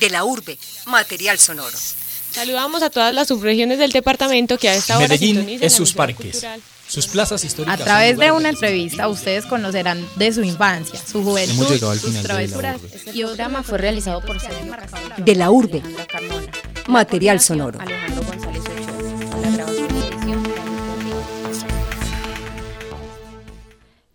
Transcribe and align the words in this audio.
De 0.00 0.10
la 0.10 0.24
urbe, 0.24 0.58
material 0.86 1.38
sonoro. 1.38 1.76
Saludamos 2.30 2.82
a 2.82 2.90
todas 2.90 3.14
las 3.14 3.28
subregiones 3.28 3.78
del 3.78 3.92
departamento 3.92 4.58
que 4.58 4.68
a 4.68 4.74
esta 4.74 4.98
hora 4.98 5.08
Medellín 5.08 5.58
es 5.62 5.72
sus 5.72 5.94
parques, 5.94 6.46
sus 6.86 7.06
plazas 7.06 7.44
históricas. 7.44 7.80
A 7.80 7.84
través 7.84 8.18
de 8.18 8.30
una 8.30 8.50
entrevista 8.50 9.08
ustedes 9.08 9.46
conocerán 9.46 10.06
de 10.16 10.32
su 10.32 10.42
infancia, 10.42 11.00
su 11.00 11.22
juventud, 11.22 11.66
sus 11.98 12.22
travesuras. 12.22 12.78
Este 12.82 13.12
programa 13.12 13.62
fue 13.62 13.78
realizado 13.78 14.20
por 14.20 14.38
De 15.16 15.34
la 15.34 15.50
urbe, 15.50 15.82
material 16.88 17.40
sonoro. 17.40 17.78
Y. 17.82 18.16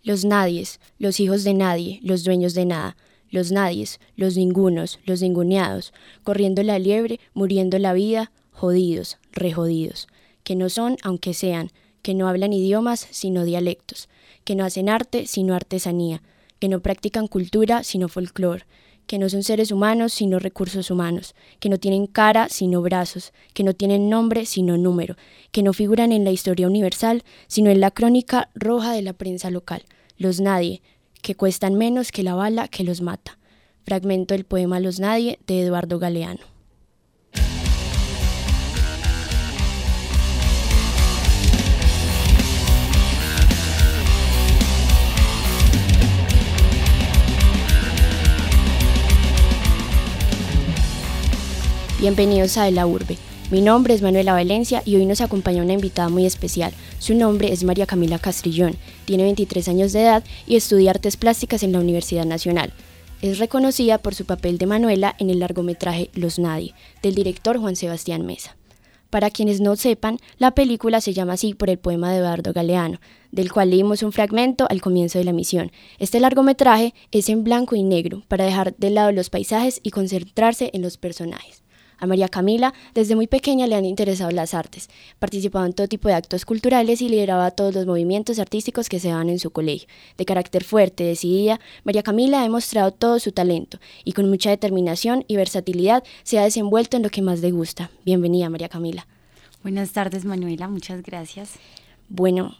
Los 0.04 0.24
nadies, 0.24 0.80
los 0.98 1.20
hijos 1.20 1.44
de 1.44 1.54
nadie, 1.54 2.00
los 2.02 2.24
dueños 2.24 2.54
de 2.54 2.66
nada, 2.66 2.96
los 3.32 3.50
nadies, 3.50 3.98
los 4.14 4.36
ningunos, 4.36 5.00
los 5.04 5.22
ninguneados, 5.22 5.92
corriendo 6.22 6.62
la 6.62 6.78
liebre, 6.78 7.18
muriendo 7.34 7.78
la 7.80 7.94
vida, 7.94 8.30
jodidos, 8.52 9.18
rejodidos, 9.32 10.06
que 10.44 10.54
no 10.54 10.68
son 10.68 10.98
aunque 11.02 11.34
sean, 11.34 11.72
que 12.02 12.14
no 12.14 12.28
hablan 12.28 12.52
idiomas 12.52 13.08
sino 13.10 13.44
dialectos, 13.44 14.08
que 14.44 14.54
no 14.54 14.64
hacen 14.64 14.88
arte 14.88 15.26
sino 15.26 15.54
artesanía, 15.54 16.22
que 16.60 16.68
no 16.68 16.80
practican 16.80 17.26
cultura 17.26 17.82
sino 17.82 18.08
folclor, 18.08 18.66
que 19.06 19.18
no 19.18 19.28
son 19.28 19.42
seres 19.42 19.72
humanos 19.72 20.12
sino 20.12 20.38
recursos 20.38 20.90
humanos, 20.90 21.34
que 21.58 21.70
no 21.70 21.78
tienen 21.78 22.06
cara 22.06 22.48
sino 22.50 22.82
brazos, 22.82 23.32
que 23.54 23.64
no 23.64 23.72
tienen 23.72 24.10
nombre 24.10 24.44
sino 24.44 24.76
número, 24.76 25.16
que 25.52 25.62
no 25.62 25.72
figuran 25.72 26.12
en 26.12 26.24
la 26.24 26.32
historia 26.32 26.66
universal 26.66 27.24
sino 27.46 27.70
en 27.70 27.80
la 27.80 27.90
crónica 27.90 28.50
roja 28.54 28.92
de 28.92 29.02
la 29.02 29.14
prensa 29.14 29.50
local, 29.50 29.84
los 30.18 30.40
nadie, 30.40 30.82
que 31.22 31.36
cuestan 31.36 31.76
menos 31.76 32.10
que 32.10 32.24
la 32.24 32.34
bala 32.34 32.68
que 32.68 32.84
los 32.84 33.00
mata. 33.00 33.38
Fragmento 33.84 34.34
del 34.34 34.44
poema 34.44 34.80
Los 34.80 34.98
Nadie 34.98 35.38
de 35.46 35.62
Eduardo 35.62 35.98
Galeano. 35.98 36.40
Bienvenidos 52.00 52.58
a 52.58 52.64
De 52.64 52.72
la 52.72 52.84
Urbe. 52.84 53.16
Mi 53.52 53.60
nombre 53.60 53.94
es 53.94 54.02
Manuela 54.02 54.32
Valencia 54.32 54.82
y 54.84 54.96
hoy 54.96 55.06
nos 55.06 55.20
acompaña 55.20 55.62
una 55.62 55.74
invitada 55.74 56.08
muy 56.08 56.26
especial. 56.26 56.72
Su 56.98 57.14
nombre 57.14 57.52
es 57.52 57.62
María 57.62 57.86
Camila 57.86 58.18
Castrillón, 58.18 58.76
tiene 59.04 59.24
23 59.24 59.68
años 59.68 59.92
de 59.92 60.02
edad 60.02 60.24
y 60.46 60.56
estudia 60.56 60.90
artes 60.90 61.16
plásticas 61.16 61.62
en 61.62 61.72
la 61.72 61.80
Universidad 61.80 62.24
Nacional. 62.24 62.72
Es 63.20 63.38
reconocida 63.38 63.98
por 63.98 64.14
su 64.14 64.24
papel 64.24 64.58
de 64.58 64.66
Manuela 64.66 65.14
en 65.18 65.30
el 65.30 65.38
largometraje 65.38 66.10
Los 66.14 66.38
Nadie, 66.38 66.74
del 67.02 67.14
director 67.14 67.58
Juan 67.58 67.76
Sebastián 67.76 68.26
Mesa. 68.26 68.56
Para 69.10 69.30
quienes 69.30 69.60
no 69.60 69.76
sepan, 69.76 70.18
la 70.38 70.52
película 70.52 71.02
se 71.02 71.12
llama 71.12 71.34
así 71.34 71.52
por 71.52 71.68
el 71.68 71.78
poema 71.78 72.10
de 72.10 72.18
Eduardo 72.18 72.54
Galeano, 72.54 72.98
del 73.30 73.52
cual 73.52 73.68
leímos 73.68 74.02
un 74.02 74.10
fragmento 74.10 74.66
al 74.70 74.80
comienzo 74.80 75.18
de 75.18 75.24
la 75.24 75.34
misión. 75.34 75.70
Este 75.98 76.18
largometraje 76.18 76.94
es 77.10 77.28
en 77.28 77.44
blanco 77.44 77.76
y 77.76 77.82
negro, 77.82 78.22
para 78.26 78.46
dejar 78.46 78.74
de 78.76 78.88
lado 78.88 79.12
los 79.12 79.28
paisajes 79.28 79.80
y 79.82 79.90
concentrarse 79.90 80.70
en 80.72 80.80
los 80.80 80.96
personajes. 80.96 81.61
A 82.02 82.06
María 82.08 82.28
Camila, 82.28 82.74
desde 82.94 83.14
muy 83.14 83.28
pequeña 83.28 83.68
le 83.68 83.76
han 83.76 83.84
interesado 83.84 84.32
las 84.32 84.54
artes. 84.54 84.90
Participaba 85.20 85.66
en 85.66 85.72
todo 85.72 85.86
tipo 85.86 86.08
de 86.08 86.14
actos 86.14 86.44
culturales 86.44 87.00
y 87.00 87.08
lideraba 87.08 87.52
todos 87.52 87.72
los 87.72 87.86
movimientos 87.86 88.40
artísticos 88.40 88.88
que 88.88 88.98
se 88.98 89.10
daban 89.10 89.28
en 89.28 89.38
su 89.38 89.52
colegio. 89.52 89.86
De 90.18 90.24
carácter 90.24 90.64
fuerte, 90.64 91.04
decidida, 91.04 91.60
María 91.84 92.02
Camila 92.02 92.40
ha 92.40 92.42
demostrado 92.42 92.90
todo 92.90 93.20
su 93.20 93.30
talento 93.30 93.78
y 94.02 94.14
con 94.14 94.28
mucha 94.28 94.50
determinación 94.50 95.24
y 95.28 95.36
versatilidad 95.36 96.02
se 96.24 96.40
ha 96.40 96.42
desenvuelto 96.42 96.96
en 96.96 97.04
lo 97.04 97.10
que 97.10 97.22
más 97.22 97.38
le 97.38 97.52
gusta. 97.52 97.92
Bienvenida, 98.04 98.50
María 98.50 98.68
Camila. 98.68 99.06
Buenas 99.62 99.92
tardes, 99.92 100.24
Manuela. 100.24 100.66
Muchas 100.66 101.04
gracias. 101.04 101.52
Bueno, 102.08 102.56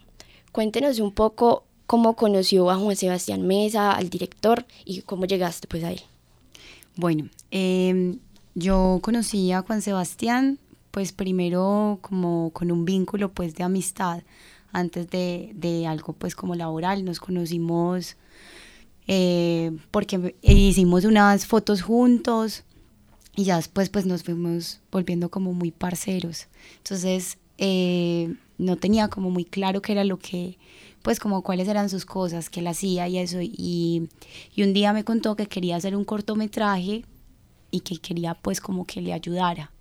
cuéntenos 0.53 0.99
un 0.99 1.11
poco 1.11 1.65
cómo 1.85 2.15
conoció 2.15 2.71
a 2.71 2.77
Juan 2.77 2.95
Sebastián 2.95 3.45
Mesa, 3.45 3.91
al 3.91 4.09
director, 4.09 4.65
y 4.85 5.01
cómo 5.01 5.25
llegaste 5.25 5.67
pues 5.67 5.83
a 5.83 5.91
él. 5.91 5.99
Bueno, 6.95 7.29
eh, 7.51 8.15
yo 8.55 8.99
conocí 9.01 9.51
a 9.51 9.61
Juan 9.61 9.81
Sebastián, 9.81 10.59
pues 10.91 11.11
primero 11.11 11.99
como 12.01 12.51
con 12.51 12.71
un 12.71 12.85
vínculo 12.85 13.31
pues 13.31 13.55
de 13.55 13.63
amistad, 13.63 14.23
antes 14.71 15.09
de, 15.09 15.51
de 15.55 15.87
algo 15.87 16.13
pues 16.13 16.35
como 16.35 16.55
laboral, 16.55 17.05
nos 17.05 17.19
conocimos 17.19 18.17
eh, 19.07 19.71
porque 19.91 20.35
hicimos 20.41 21.05
unas 21.05 21.45
fotos 21.45 21.81
juntos 21.81 22.63
y 23.35 23.45
ya 23.45 23.57
después 23.57 23.89
pues 23.89 24.05
nos 24.05 24.23
fuimos 24.23 24.81
volviendo 24.91 25.29
como 25.29 25.53
muy 25.53 25.71
parceros. 25.71 26.47
Entonces 26.77 27.37
eh, 27.57 28.35
no 28.57 28.77
tenía 28.77 29.07
como 29.09 29.29
muy 29.29 29.45
claro 29.45 29.81
qué 29.81 29.93
era 29.93 30.03
lo 30.03 30.17
que, 30.19 30.57
pues 31.01 31.19
como 31.19 31.41
cuáles 31.41 31.67
eran 31.67 31.89
sus 31.89 32.05
cosas, 32.05 32.49
que 32.49 32.59
él 32.59 32.67
hacía 32.67 33.07
y 33.07 33.17
eso. 33.17 33.39
Y, 33.41 34.09
y 34.55 34.63
un 34.63 34.73
día 34.73 34.93
me 34.93 35.03
contó 35.03 35.35
que 35.35 35.47
quería 35.47 35.75
hacer 35.75 35.95
un 35.95 36.05
cortometraje 36.05 37.05
y 37.73 37.79
que 37.79 37.97
quería 37.97 38.35
pues 38.35 38.61
como 38.61 38.85
que 38.85 39.01
le 39.01 39.11
ayudara. 39.11 39.71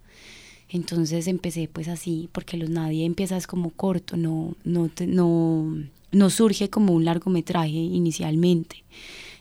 Entonces 0.71 1.27
empecé 1.27 1.69
pues 1.69 1.87
así, 1.89 2.31
porque 2.33 2.57
los 2.57 2.71
nadie 2.71 3.05
empiezas 3.05 3.47
como 3.47 3.71
corto, 3.71 4.17
no, 4.17 4.57
no, 4.65 4.91
no, 5.07 5.77
no 6.11 6.31
surge 6.31 6.71
como 6.71 6.95
un 6.95 7.05
largometraje 7.05 7.69
inicialmente. 7.69 8.83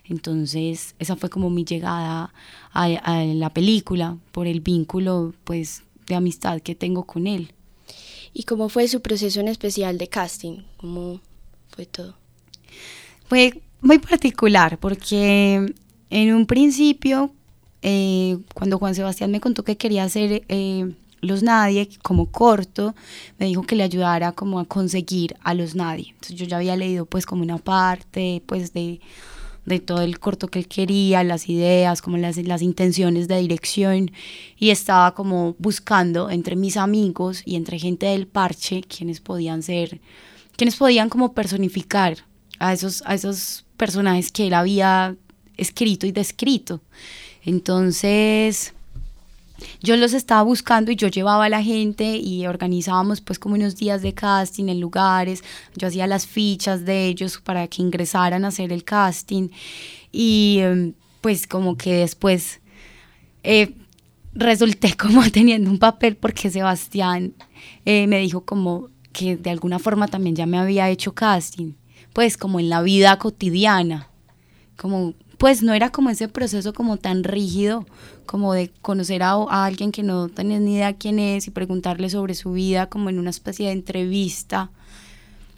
Entonces 0.04 0.94
esa 1.00 1.16
fue 1.16 1.30
como 1.30 1.50
mi 1.50 1.64
llegada 1.64 2.34
a, 2.74 2.84
a, 2.84 3.24
la 3.24 3.50
película 3.50 4.18
por 4.34 4.46
el 4.46 4.60
vínculo 4.60 5.34
pues 5.46 5.84
de 6.08 6.16
amistad 6.16 6.62
que 6.62 6.76
tengo 6.76 7.06
con 7.06 7.26
él. 7.28 7.54
¿Y 8.34 8.44
cómo 8.44 8.68
fue 8.68 8.90
su 8.90 9.02
proceso 9.02 9.40
en 9.40 9.48
especial 9.48 9.98
de 9.98 10.10
casting? 10.10 10.64
¿Cómo 10.76 11.22
fue 11.70 11.86
todo? 11.86 12.18
Fue 13.30 13.62
muy 13.80 14.00
particular 14.00 14.78
porque 14.78 15.74
en 16.10 16.36
un 16.36 16.46
principio 16.46 17.34
eh, 17.82 18.38
cuando 18.54 18.78
Juan 18.78 18.96
Sebastián 18.96 19.32
me 19.32 19.42
contó 19.42 19.64
que 19.64 19.78
quería 19.78 20.04
hacer 20.04 20.44
eh, 20.48 20.94
Los 21.22 21.44
Nadie 21.44 21.90
como 22.04 22.32
corto, 22.32 22.96
me 23.40 23.48
dijo 23.48 23.64
que 23.64 23.76
le 23.76 23.84
ayudara 23.84 24.32
como 24.34 24.60
a 24.60 24.66
conseguir 24.66 25.36
a 25.42 25.54
Los 25.54 25.76
Nadie. 25.76 26.10
Entonces 26.10 26.36
yo 26.36 26.46
ya 26.46 26.58
había 26.58 26.76
leído 26.76 27.06
pues 27.06 27.26
como 27.26 27.44
una 27.44 27.58
parte 27.58 28.44
pues 28.46 28.74
de, 28.74 29.02
de 29.66 29.80
todo 29.80 30.02
el 30.02 30.20
corto 30.20 30.48
que 30.48 30.60
él 30.60 30.68
quería, 30.68 31.24
las 31.24 31.50
ideas, 31.50 32.02
como 32.02 32.18
las, 32.18 32.38
las 32.38 32.62
intenciones 32.62 33.28
de 33.28 33.40
dirección 33.40 34.12
y 34.58 34.70
estaba 34.70 35.14
como 35.14 35.56
buscando 35.60 36.30
entre 36.30 36.56
mis 36.56 36.78
amigos 36.78 37.42
y 37.46 37.56
entre 37.56 37.80
gente 37.80 38.08
del 38.08 38.28
parche 38.28 38.82
quienes 38.82 39.22
podían 39.22 39.64
ser, 39.64 40.02
quienes 40.56 40.76
podían 40.76 41.10
como 41.10 41.34
personificar 41.34 42.18
a 42.60 42.74
esos, 42.74 43.04
a 43.06 43.16
esos 43.16 43.66
personajes 43.78 44.32
que 44.32 44.48
él 44.48 44.54
había 44.54 45.16
escrito 45.58 46.06
y 46.06 46.12
descrito. 46.12 46.82
Entonces, 47.44 48.74
yo 49.82 49.96
los 49.98 50.14
estaba 50.14 50.44
buscando 50.44 50.92
y 50.92 50.96
yo 50.96 51.08
llevaba 51.08 51.46
a 51.46 51.50
la 51.50 51.64
gente 51.64 52.18
y 52.18 52.46
organizábamos 52.48 53.22
pues 53.22 53.40
como 53.40 53.56
unos 53.56 53.76
días 53.76 54.02
de 54.02 54.14
casting 54.14 54.70
en 54.70 54.80
lugares, 54.80 55.44
yo 55.76 55.88
hacía 55.88 56.08
las 56.08 56.28
fichas 56.28 56.86
de 56.86 57.08
ellos 57.08 57.40
para 57.44 57.68
que 57.68 57.82
ingresaran 57.82 58.46
a 58.46 58.50
hacer 58.50 58.72
el 58.72 58.84
casting. 58.84 59.50
Y 60.12 60.60
em, 60.60 60.94
pues 61.22 61.48
como 61.48 61.78
que 61.78 61.94
después 61.94 62.60
eh, 63.44 63.76
resulté 64.34 64.96
como 64.98 65.30
teniendo 65.30 65.70
un 65.70 65.80
papel 65.80 66.16
porque 66.16 66.50
Sebastián 66.50 67.34
eh, 67.86 68.08
me 68.08 68.20
dijo 68.20 68.42
como 68.46 68.90
que 69.14 69.36
de 69.38 69.50
alguna 69.50 69.80
forma 69.80 70.08
también 70.08 70.36
ya 70.36 70.46
me 70.46 70.58
había 70.58 70.90
hecho 70.90 71.14
casting, 71.14 71.74
pues 72.14 72.38
como 72.38 72.60
en 72.60 72.70
la 72.70 72.82
vida 72.82 73.18
cotidiana, 73.18 74.10
como 74.78 75.14
pues 75.42 75.64
no 75.64 75.74
era 75.74 75.90
como 75.90 76.12
ese 76.12 76.28
proceso 76.28 76.72
como 76.72 76.98
tan 76.98 77.24
rígido 77.24 77.88
como 78.28 78.54
de 78.54 78.70
conocer 78.84 79.24
a, 79.24 79.66
alguien 79.66 79.92
que 79.92 80.04
no 80.04 80.30
tenés 80.30 80.62
ni 80.62 80.76
idea 80.76 80.94
quién 80.94 81.18
es 81.18 81.48
y 81.48 81.50
preguntarle 81.50 82.12
sobre 82.12 82.36
su 82.36 82.52
vida 82.52 82.90
como 82.90 83.10
en 83.10 83.18
una 83.18 83.32
especie 83.32 83.66
de 83.66 83.72
entrevista, 83.72 84.70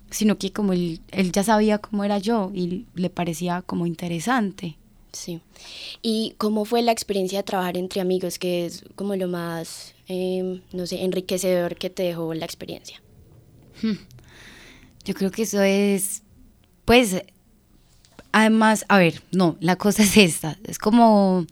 sino 0.10 0.38
que 0.38 0.54
como 0.54 0.72
él, 0.72 1.02
él 1.12 1.34
ya 1.34 1.44
sabía 1.44 1.80
cómo 1.80 2.06
era 2.06 2.18
yo 2.18 2.50
y 2.54 2.86
le 2.96 3.10
parecía 3.10 3.62
como 3.62 3.86
interesante. 3.86 4.78
Sí. 5.12 5.42
¿Y 6.02 6.36
cómo 6.38 6.64
fue 6.64 6.82
la 6.82 6.94
experiencia 6.94 7.40
de 7.40 7.44
trabajar 7.44 7.76
entre 7.76 8.00
amigos, 8.00 8.40
que 8.40 8.66
es 8.66 8.86
como 8.96 9.18
lo 9.18 9.28
más, 9.28 9.96
eh, 10.08 10.62
no 10.72 10.88
sé, 10.88 11.04
enriquecedor 11.04 11.76
que 11.76 11.90
te 11.90 12.04
dejó 12.04 12.34
la 12.34 12.46
experiencia? 12.46 13.02
Hmm. 13.82 13.98
Yo 15.04 15.14
creo 15.14 15.30
que 15.30 15.42
eso 15.42 15.62
es, 15.62 16.24
pues, 16.86 17.22
Además, 18.34 18.84
a 18.90 18.98
ver, 18.98 19.22
no, 19.32 19.56
la 19.62 19.78
cosa 19.78 20.04
es 20.04 20.18
esta, 20.18 20.58
es 20.66 20.78
como 20.78 21.46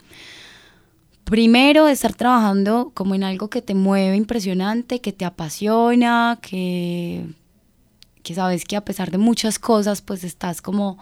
primero 1.24 1.88
estar 1.88 2.14
trabajando 2.14 2.92
como 2.94 3.16
en 3.16 3.24
algo 3.24 3.50
que 3.50 3.62
te 3.62 3.74
mueve 3.76 4.18
impresionante, 4.18 5.00
que 5.00 5.14
te 5.14 5.24
apasiona, 5.24 6.40
que, 6.42 7.26
que 8.24 8.36
sabes 8.36 8.66
que 8.66 8.76
a 8.76 8.84
pesar 8.84 9.12
de 9.12 9.18
muchas 9.18 9.60
cosas, 9.60 10.02
pues 10.02 10.24
estás 10.26 10.62
como 10.62 10.98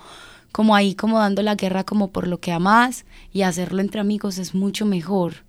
como 0.52 0.76
ahí, 0.76 0.96
como 0.96 1.20
dando 1.20 1.42
la 1.44 1.56
guerra 1.56 1.84
como 1.84 2.10
por 2.12 2.28
lo 2.28 2.40
que 2.40 2.52
amas 2.52 3.06
y 3.32 3.44
hacerlo 3.44 3.82
entre 3.82 4.02
amigos 4.02 4.38
es 4.38 4.56
mucho 4.56 4.86
mejor. 4.86 5.46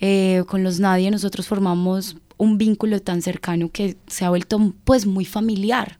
Eh, 0.00 0.42
con 0.48 0.64
los 0.64 0.80
nadie 0.80 1.10
nosotros 1.10 1.46
formamos 1.46 2.16
un 2.38 2.58
vínculo 2.58 3.00
tan 3.00 3.22
cercano 3.22 3.70
que 3.70 3.96
se 4.08 4.24
ha 4.24 4.30
vuelto 4.30 4.74
pues 4.84 5.06
muy 5.06 5.24
familiar. 5.24 5.98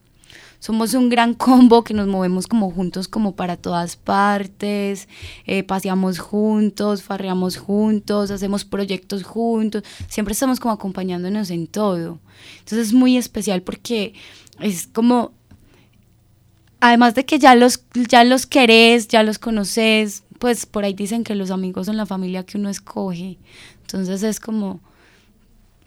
Somos 0.62 0.94
un 0.94 1.08
gran 1.08 1.34
combo 1.46 1.82
que 1.82 1.92
nos 1.92 2.06
movemos 2.06 2.46
como 2.46 2.70
juntos 2.70 3.08
como 3.08 3.34
para 3.34 3.56
todas 3.56 3.96
partes, 3.96 5.08
eh, 5.44 5.64
paseamos 5.64 6.20
juntos, 6.20 7.02
farreamos 7.02 7.56
juntos, 7.56 8.30
hacemos 8.30 8.64
proyectos 8.64 9.24
juntos, 9.24 9.82
siempre 10.06 10.34
estamos 10.34 10.60
como 10.60 10.72
acompañándonos 10.72 11.50
en 11.50 11.66
todo. 11.66 12.20
Entonces 12.60 12.86
es 12.86 12.92
muy 12.92 13.16
especial 13.16 13.62
porque 13.62 14.14
es 14.60 14.86
como 14.86 15.32
además 16.78 17.16
de 17.16 17.26
que 17.26 17.40
ya 17.40 17.56
los, 17.56 17.84
ya 18.08 18.22
los 18.22 18.46
querés, 18.46 19.08
ya 19.08 19.24
los 19.24 19.40
conoces, 19.40 20.22
pues 20.38 20.64
por 20.64 20.84
ahí 20.84 20.94
dicen 20.94 21.24
que 21.24 21.34
los 21.34 21.50
amigos 21.50 21.86
son 21.86 21.96
la 21.96 22.06
familia 22.06 22.46
que 22.46 22.56
uno 22.56 22.68
escoge. 22.68 23.36
Entonces 23.80 24.22
es 24.22 24.38
como 24.38 24.78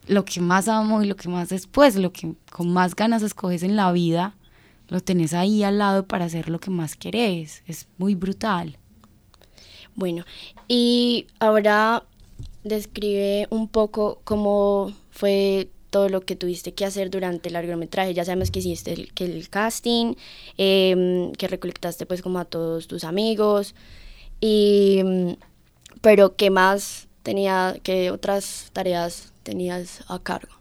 lo 0.08 0.26
que 0.26 0.42
más 0.42 0.68
amo 0.68 1.02
y 1.02 1.08
lo 1.08 1.16
que 1.16 1.30
más 1.30 1.48
después, 1.48 1.96
lo 1.96 2.12
que 2.12 2.34
con 2.52 2.74
más 2.74 2.94
ganas 2.94 3.24
escoges 3.24 3.64
en 3.64 3.78
la 3.78 3.94
vida, 3.94 4.36
lo 4.88 5.00
tenés 5.00 5.34
ahí 5.34 5.64
al 5.64 5.78
lado 5.78 6.06
para 6.08 6.26
hacer 6.26 6.50
lo 6.50 6.60
que 6.60 6.70
más 6.70 6.96
querés. 6.96 7.64
Es 7.68 7.88
muy 7.98 8.16
brutal. 8.16 8.78
Bueno, 9.96 10.26
y 10.68 11.28
ahora 11.40 12.04
describe 12.64 13.48
un 13.50 13.68
poco 13.68 14.22
cómo 14.24 14.92
fue 15.12 15.70
todo 15.90 16.10
lo 16.10 16.22
que 16.22 16.36
tuviste 16.36 16.74
que 16.74 16.84
hacer 16.84 17.10
durante 17.10 17.48
el 17.48 17.54
largometraje. 17.54 18.14
Ya 18.14 18.26
sabemos 18.26 18.52
que 18.52 18.60
hiciste 18.60 18.92
el, 18.92 19.14
que 19.14 19.24
el 19.24 19.50
casting, 19.50 20.16
em, 20.58 21.32
que 21.34 21.48
recolectaste 21.48 22.06
pues 22.06 22.22
como 22.22 22.40
a 22.40 22.46
todos 22.46 22.88
tus 22.88 23.06
amigos, 23.06 23.76
y, 24.42 25.02
pero 26.02 26.36
¿qué 26.36 26.50
más 26.50 27.08
tenía, 27.24 27.78
qué 27.84 28.12
otras 28.12 28.70
tareas 28.74 29.32
tenías 29.44 30.04
a 30.10 30.20
cargo? 30.20 30.55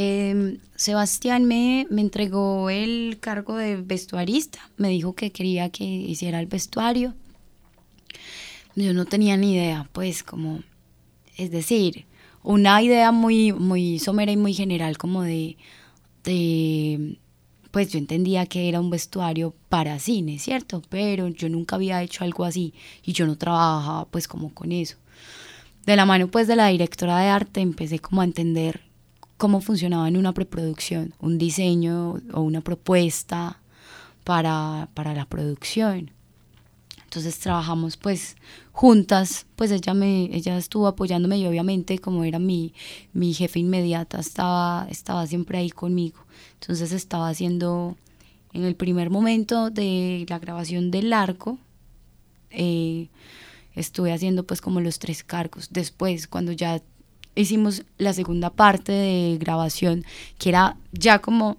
Em, 0.00 0.58
Sebastián 0.76 1.44
me, 1.46 1.88
me 1.90 2.02
entregó 2.02 2.70
el 2.70 3.18
cargo 3.20 3.56
de 3.56 3.78
vestuarista, 3.78 4.60
me 4.76 4.90
dijo 4.90 5.16
que 5.16 5.32
quería 5.32 5.70
que 5.70 5.82
hiciera 5.82 6.38
el 6.38 6.46
vestuario. 6.46 7.14
Yo 8.76 8.94
no 8.94 9.06
tenía 9.06 9.36
ni 9.36 9.54
idea, 9.54 9.90
pues 9.92 10.22
como, 10.22 10.62
es 11.36 11.50
decir, 11.50 12.06
una 12.44 12.80
idea 12.80 13.10
muy, 13.10 13.52
muy 13.52 13.98
somera 13.98 14.30
y 14.30 14.36
muy 14.36 14.54
general 14.54 14.98
como 14.98 15.22
de, 15.22 15.56
de, 16.22 17.18
pues 17.72 17.90
yo 17.90 17.98
entendía 17.98 18.46
que 18.46 18.68
era 18.68 18.78
un 18.78 18.90
vestuario 18.90 19.52
para 19.68 19.98
cine, 19.98 20.38
¿cierto? 20.38 20.80
Pero 20.88 21.26
yo 21.26 21.48
nunca 21.48 21.74
había 21.74 22.04
hecho 22.04 22.22
algo 22.22 22.44
así 22.44 22.72
y 23.02 23.14
yo 23.14 23.26
no 23.26 23.36
trabajaba 23.36 24.04
pues 24.04 24.28
como 24.28 24.54
con 24.54 24.70
eso. 24.70 24.96
De 25.86 25.96
la 25.96 26.06
mano 26.06 26.28
pues 26.28 26.46
de 26.46 26.54
la 26.54 26.68
directora 26.68 27.18
de 27.18 27.30
arte 27.30 27.60
empecé 27.62 27.98
como 27.98 28.20
a 28.20 28.24
entender 28.24 28.87
cómo 29.38 29.60
funcionaba 29.60 30.08
en 30.08 30.16
una 30.16 30.34
preproducción, 30.34 31.14
un 31.20 31.38
diseño 31.38 32.20
o 32.32 32.42
una 32.42 32.60
propuesta 32.60 33.60
para, 34.24 34.90
para 34.92 35.14
la 35.14 35.24
producción. 35.24 36.10
Entonces 37.04 37.38
trabajamos 37.38 37.96
pues 37.96 38.36
juntas, 38.72 39.46
pues 39.56 39.70
ella 39.70 39.94
me 39.94 40.24
ella 40.36 40.58
estuvo 40.58 40.86
apoyándome 40.86 41.38
y 41.38 41.46
obviamente 41.46 41.98
como 42.00 42.22
era 42.24 42.38
mi, 42.38 42.74
mi 43.14 43.32
jefe 43.32 43.60
inmediata 43.60 44.20
estaba 44.20 44.86
estaba 44.90 45.26
siempre 45.26 45.56
ahí 45.56 45.70
conmigo. 45.70 46.18
Entonces 46.60 46.92
estaba 46.92 47.30
haciendo 47.30 47.96
en 48.52 48.64
el 48.64 48.76
primer 48.76 49.08
momento 49.08 49.70
de 49.70 50.26
la 50.28 50.38
grabación 50.38 50.90
del 50.90 51.14
arco 51.14 51.58
eh, 52.50 53.08
estuve 53.74 54.12
haciendo 54.12 54.44
pues 54.44 54.60
como 54.60 54.80
los 54.80 54.98
tres 54.98 55.24
cargos. 55.24 55.68
Después 55.70 56.26
cuando 56.26 56.52
ya 56.52 56.82
hicimos 57.40 57.84
la 57.98 58.12
segunda 58.12 58.50
parte 58.50 58.92
de 58.92 59.38
grabación 59.38 60.04
que 60.38 60.50
era 60.50 60.76
ya 60.92 61.20
como 61.20 61.56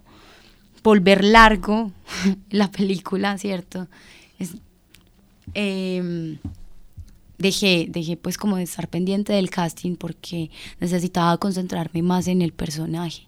volver 0.84 1.24
largo 1.24 1.92
la 2.50 2.72
película, 2.72 3.38
¿cierto? 3.38 3.88
Eh, 5.56 6.38
dejé, 7.38 7.88
dejé 7.90 8.18
pues 8.18 8.38
como 8.38 8.58
de 8.58 8.64
estar 8.64 8.88
pendiente 8.88 9.34
del 9.34 9.50
casting 9.50 9.96
porque 9.96 10.52
necesitaba 10.80 11.38
concentrarme 11.38 12.04
más 12.04 12.28
en 12.28 12.42
el 12.42 12.52
personaje. 12.52 13.28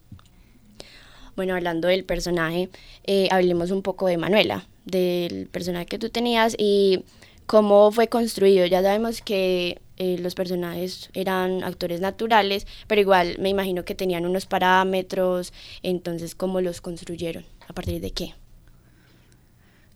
Bueno, 1.35 1.55
hablando 1.55 1.87
del 1.87 2.03
personaje, 2.03 2.69
eh, 3.05 3.27
hablemos 3.31 3.71
un 3.71 3.81
poco 3.81 4.07
de 4.07 4.17
Manuela, 4.17 4.67
del 4.85 5.47
personaje 5.47 5.85
que 5.85 5.97
tú 5.97 6.09
tenías 6.09 6.55
y 6.59 7.03
cómo 7.51 7.91
fue 7.91 8.07
construido. 8.07 8.65
Ya 8.65 8.81
sabemos 8.81 9.21
que 9.21 9.81
eh, 9.97 10.17
los 10.19 10.35
personajes 10.35 11.09
eran 11.13 11.65
actores 11.65 11.99
naturales, 11.99 12.65
pero 12.87 13.01
igual 13.01 13.35
me 13.39 13.49
imagino 13.49 13.83
que 13.83 13.93
tenían 13.93 14.25
unos 14.25 14.45
parámetros, 14.45 15.51
entonces 15.83 16.33
cómo 16.33 16.61
los 16.61 16.79
construyeron, 16.79 17.43
a 17.67 17.73
partir 17.73 17.99
de 17.99 18.11
qué. 18.11 18.35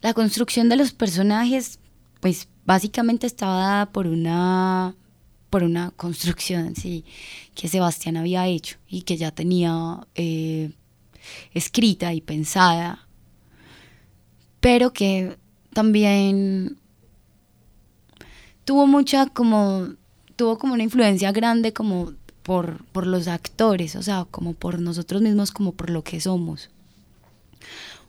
La 0.02 0.14
construcción 0.14 0.68
de 0.68 0.76
los 0.76 0.92
personajes 0.92 1.80
pues 2.20 2.50
básicamente 2.66 3.26
estaba 3.26 3.58
dada 3.58 3.86
por 3.86 4.08
una, 4.08 4.94
por 5.50 5.64
una 5.64 5.92
construcción 5.92 6.76
sí, 6.76 7.06
que 7.56 7.70
Sebastián 7.70 8.18
había 8.18 8.48
hecho 8.48 8.80
y 8.90 9.04
que 9.04 9.16
ya 9.16 9.32
tenía 9.32 10.06
eh, 10.16 10.72
escrita 11.54 12.14
y 12.14 12.20
pensada, 12.20 13.08
pero 14.60 14.92
que 14.92 15.38
también 15.72 16.82
tuvo 18.66 18.88
mucha 18.88 19.28
como, 19.28 19.88
tuvo 20.36 20.58
como 20.58 20.74
una 20.74 20.84
influencia 20.84 21.32
grande 21.32 21.72
como 21.72 22.14
por, 22.44 22.84
por 22.86 23.08
los 23.08 23.28
actores, 23.28 23.96
o 23.96 24.04
sea, 24.04 24.26
como 24.30 24.54
por 24.54 24.80
nosotros 24.80 25.22
mismos, 25.22 25.52
como 25.52 25.72
por 25.72 25.90
lo 25.90 26.04
que 26.04 26.20
somos. 26.20 26.70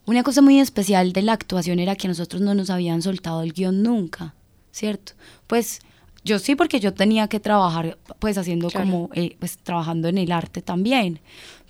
Una 0.04 0.22
cosa 0.22 0.42
muy 0.42 0.60
especial 0.60 1.12
de 1.12 1.22
la 1.22 1.32
actuación 1.32 1.78
era 1.78 1.96
que 1.96 2.08
nosotros 2.08 2.42
no 2.42 2.54
nos 2.54 2.70
habían 2.70 3.02
soltado 3.02 3.42
el 3.42 3.52
guion 3.52 3.82
nunca, 3.82 4.34
¿cierto? 4.72 5.12
Pues 5.46 5.80
yo 6.24 6.38
sí, 6.38 6.54
porque 6.54 6.80
yo 6.80 6.92
tenía 6.92 7.28
que 7.28 7.40
trabajar, 7.40 7.98
pues 8.18 8.36
haciendo 8.38 8.70
como, 8.70 9.10
eh, 9.14 9.36
pues 9.38 9.58
trabajando 9.58 10.08
en 10.08 10.18
el 10.18 10.32
arte 10.32 10.62
también, 10.62 11.20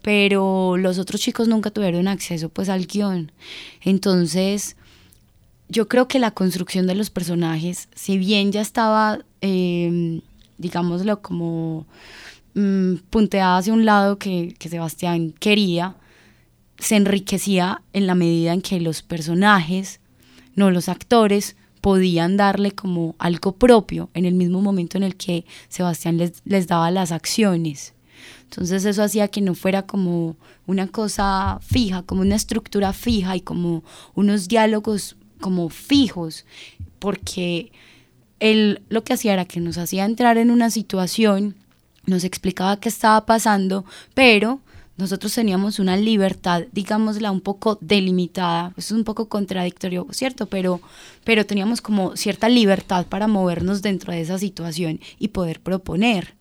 pero 0.03 0.77
los 0.77 0.99
otros 0.99 1.21
chicos 1.21 1.49
nunca 1.49 1.71
tuvieron 1.71 2.09
acceso 2.09 2.49
pues 2.49 2.69
al 2.69 2.87
guion. 2.87 3.33
Entonces, 3.83 4.77
yo 5.69 5.89
creo 5.89 6.09
que 6.09 6.19
la 6.19 6.31
construcción 6.31 6.87
de 6.87 6.95
los 6.95 7.11
personajes, 7.11 7.89
si 7.95 8.19
bien 8.19 8.53
ya 8.53 8.61
estaba, 8.61 9.21
eh, 9.41 10.21
digámoslo, 10.59 11.23
como 11.23 11.87
mm, 12.55 12.97
punteada 13.11 13.59
hacia 13.59 13.73
un 13.73 13.85
lado 13.85 14.19
que, 14.19 14.55
que 14.59 14.69
Sebastián 14.69 15.35
quería, 15.39 15.97
se 16.79 16.97
enriquecía 16.97 17.83
en 17.93 18.07
la 18.07 18.15
medida 18.15 18.53
en 18.53 18.63
que 18.63 18.81
los 18.81 19.03
personajes, 19.03 20.01
no 20.55 20.71
los 20.71 20.89
actores, 20.89 21.57
podían 21.81 22.37
darle 22.37 22.73
como 22.73 23.15
algo 23.19 23.57
propio 23.57 24.11
en 24.15 24.25
el 24.25 24.35
mismo 24.35 24.61
momento 24.61 24.99
en 24.99 25.05
el 25.05 25.17
que 25.17 25.45
Sebastián 25.69 26.17
les, 26.17 26.43
les 26.45 26.67
daba 26.67 26.91
las 26.91 27.13
acciones. 27.13 27.95
Entonces 28.45 28.85
eso 28.85 29.03
hacía 29.03 29.29
que 29.29 29.41
no 29.41 29.55
fuera 29.55 29.83
como 29.83 30.37
una 30.67 30.87
cosa 30.89 31.59
fija, 31.61 32.03
como 32.03 32.23
una 32.23 32.37
estructura 32.37 32.93
fija 32.93 33.37
y 33.37 33.41
como 33.41 33.85
unos 34.15 34.49
diálogos 34.49 35.17
como 35.41 35.69
fijos, 35.69 36.45
porque 36.99 37.73
él 38.41 38.83
lo 38.89 39.05
que 39.05 39.13
hacía 39.13 39.33
era 39.33 39.45
que 39.45 39.61
nos 39.61 39.79
hacía 39.79 40.05
entrar 40.05 40.39
en 40.39 40.51
una 40.51 40.71
situación, 40.71 41.55
nos 42.07 42.25
explicaba 42.25 42.79
qué 42.79 42.89
estaba 42.89 43.27
pasando, 43.27 43.85
pero 44.15 44.61
nosotros 44.97 45.35
teníamos 45.35 45.79
una 45.79 45.97
libertad, 45.97 46.65
digámosla, 46.73 47.31
un 47.31 47.43
poco 47.43 47.79
delimitada. 47.83 48.73
Es 48.79 48.91
un 48.93 49.05
poco 49.05 49.29
contradictorio, 49.29 50.07
¿cierto? 50.11 50.47
Pero, 50.47 50.81
pero 51.23 51.45
teníamos 51.45 51.83
como 51.83 52.17
cierta 52.17 52.49
libertad 52.49 53.07
para 53.07 53.27
movernos 53.27 53.83
dentro 53.83 54.13
de 54.13 54.23
esa 54.23 54.39
situación 54.39 55.01
y 55.19 55.29
poder 55.29 55.61
proponer. 55.61 56.35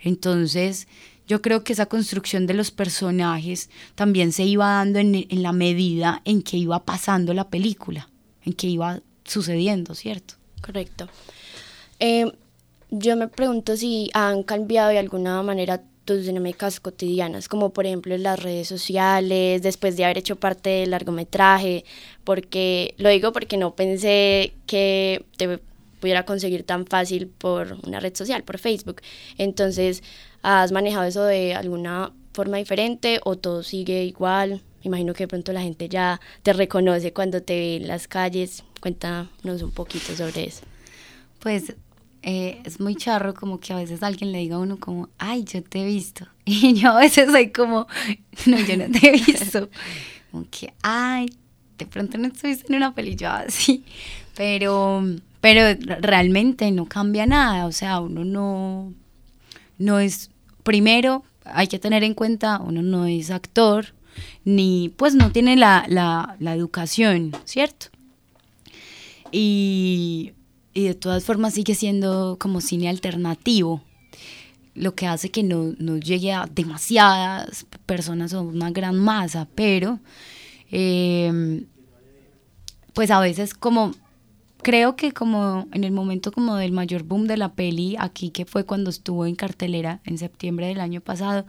Entonces, 0.00 0.88
yo 1.28 1.40
creo 1.40 1.62
que 1.62 1.72
esa 1.72 1.86
construcción 1.86 2.48
de 2.48 2.54
los 2.54 2.72
personajes 2.72 3.70
también 3.94 4.32
se 4.32 4.42
iba 4.42 4.66
dando 4.66 4.98
en 4.98 5.42
la 5.42 5.52
medida 5.52 6.20
en 6.24 6.42
que 6.42 6.56
iba 6.56 6.84
pasando 6.84 7.32
la 7.32 7.48
película, 7.48 8.09
en 8.50 8.52
que 8.52 8.66
iba 8.66 9.00
sucediendo, 9.24 9.94
¿cierto? 9.94 10.34
Correcto. 10.60 11.08
Eh, 11.98 12.32
yo 12.90 13.16
me 13.16 13.28
pregunto 13.28 13.76
si 13.76 14.10
han 14.14 14.42
cambiado 14.42 14.90
de 14.90 14.98
alguna 14.98 15.42
manera 15.42 15.82
tus 16.04 16.26
dinámicas 16.26 16.80
cotidianas, 16.80 17.48
como 17.48 17.70
por 17.70 17.86
ejemplo 17.86 18.16
las 18.18 18.42
redes 18.42 18.66
sociales, 18.66 19.62
después 19.62 19.96
de 19.96 20.04
haber 20.04 20.18
hecho 20.18 20.36
parte 20.36 20.70
del 20.70 20.90
largometraje, 20.90 21.84
porque 22.24 22.94
lo 22.98 23.08
digo 23.10 23.32
porque 23.32 23.56
no 23.56 23.76
pensé 23.76 24.54
que 24.66 25.24
te 25.36 25.60
pudiera 26.00 26.24
conseguir 26.24 26.64
tan 26.64 26.86
fácil 26.86 27.28
por 27.28 27.76
una 27.86 28.00
red 28.00 28.14
social, 28.16 28.42
por 28.42 28.58
Facebook. 28.58 29.02
Entonces, 29.38 30.02
¿has 30.42 30.72
manejado 30.72 31.04
eso 31.04 31.24
de 31.24 31.54
alguna 31.54 32.12
forma 32.32 32.56
diferente 32.56 33.20
o 33.22 33.36
todo 33.36 33.62
sigue 33.62 34.04
igual? 34.04 34.62
Imagino 34.82 35.14
que 35.14 35.24
de 35.24 35.28
pronto 35.28 35.52
la 35.52 35.62
gente 35.62 35.88
ya 35.88 36.20
te 36.42 36.52
reconoce 36.52 37.12
cuando 37.12 37.42
te 37.42 37.54
ve 37.54 37.76
en 37.76 37.88
las 37.88 38.08
calles. 38.08 38.64
Cuéntanos 38.80 39.62
un 39.62 39.70
poquito 39.70 40.14
sobre 40.14 40.44
eso. 40.44 40.62
Pues 41.38 41.74
eh, 42.22 42.60
es 42.64 42.80
muy 42.80 42.96
charro 42.96 43.34
como 43.34 43.60
que 43.60 43.72
a 43.72 43.76
veces 43.76 44.02
alguien 44.02 44.32
le 44.32 44.38
diga 44.38 44.56
a 44.56 44.58
uno 44.58 44.78
como, 44.78 45.08
ay, 45.18 45.44
yo 45.44 45.62
te 45.62 45.82
he 45.82 45.86
visto. 45.86 46.26
Y 46.44 46.74
yo 46.74 46.90
a 46.90 46.98
veces 46.98 47.30
soy 47.30 47.50
como, 47.50 47.86
no, 48.46 48.58
yo 48.60 48.76
no 48.76 48.90
te 48.90 49.08
he 49.08 49.12
visto. 49.12 49.68
Como 50.30 50.46
que, 50.48 50.72
ay, 50.82 51.28
de 51.76 51.86
pronto 51.86 52.16
no 52.16 52.28
estuviste 52.28 52.66
en 52.68 52.76
una 52.76 52.94
película 52.94 53.40
así. 53.48 53.84
Pero, 54.36 55.04
pero 55.40 55.76
realmente 56.00 56.70
no 56.70 56.86
cambia 56.86 57.26
nada. 57.26 57.66
O 57.66 57.72
sea, 57.72 57.98
uno 57.98 58.24
no, 58.24 58.94
no 59.78 59.98
es, 59.98 60.30
primero 60.62 61.24
hay 61.44 61.66
que 61.66 61.78
tener 61.78 62.04
en 62.04 62.14
cuenta, 62.14 62.60
uno 62.60 62.82
no 62.82 63.06
es 63.06 63.30
actor, 63.30 63.86
ni 64.44 64.92
pues 64.96 65.14
no 65.14 65.32
tiene 65.32 65.56
la, 65.56 65.84
la, 65.88 66.54
educación, 66.54 67.32
¿cierto? 67.44 67.86
Y 69.32 70.32
y 70.72 70.84
de 70.84 70.94
todas 70.94 71.24
formas 71.24 71.54
sigue 71.54 71.74
siendo 71.74 72.36
como 72.38 72.60
cine 72.60 72.88
alternativo, 72.88 73.82
lo 74.74 74.94
que 74.94 75.06
hace 75.06 75.30
que 75.30 75.42
no, 75.42 75.74
no 75.78 75.96
llegue 75.96 76.32
a 76.32 76.46
demasiadas 76.46 77.66
personas 77.86 78.32
o 78.34 78.42
una 78.42 78.70
gran 78.70 78.96
masa, 78.96 79.48
pero 79.54 79.98
em, 80.70 81.66
pues 82.92 83.10
a 83.10 83.20
veces 83.20 83.52
como 83.52 83.92
creo 84.62 84.96
que 84.96 85.12
como 85.12 85.66
en 85.72 85.84
el 85.84 85.92
momento 85.92 86.32
como 86.32 86.56
del 86.56 86.72
mayor 86.72 87.02
boom 87.02 87.26
de 87.26 87.36
la 87.36 87.52
peli 87.54 87.96
aquí 87.98 88.30
que 88.30 88.44
fue 88.44 88.64
cuando 88.64 88.90
estuvo 88.90 89.26
en 89.26 89.34
cartelera 89.34 90.00
en 90.04 90.18
septiembre 90.18 90.66
del 90.66 90.80
año 90.80 91.00
pasado 91.00 91.46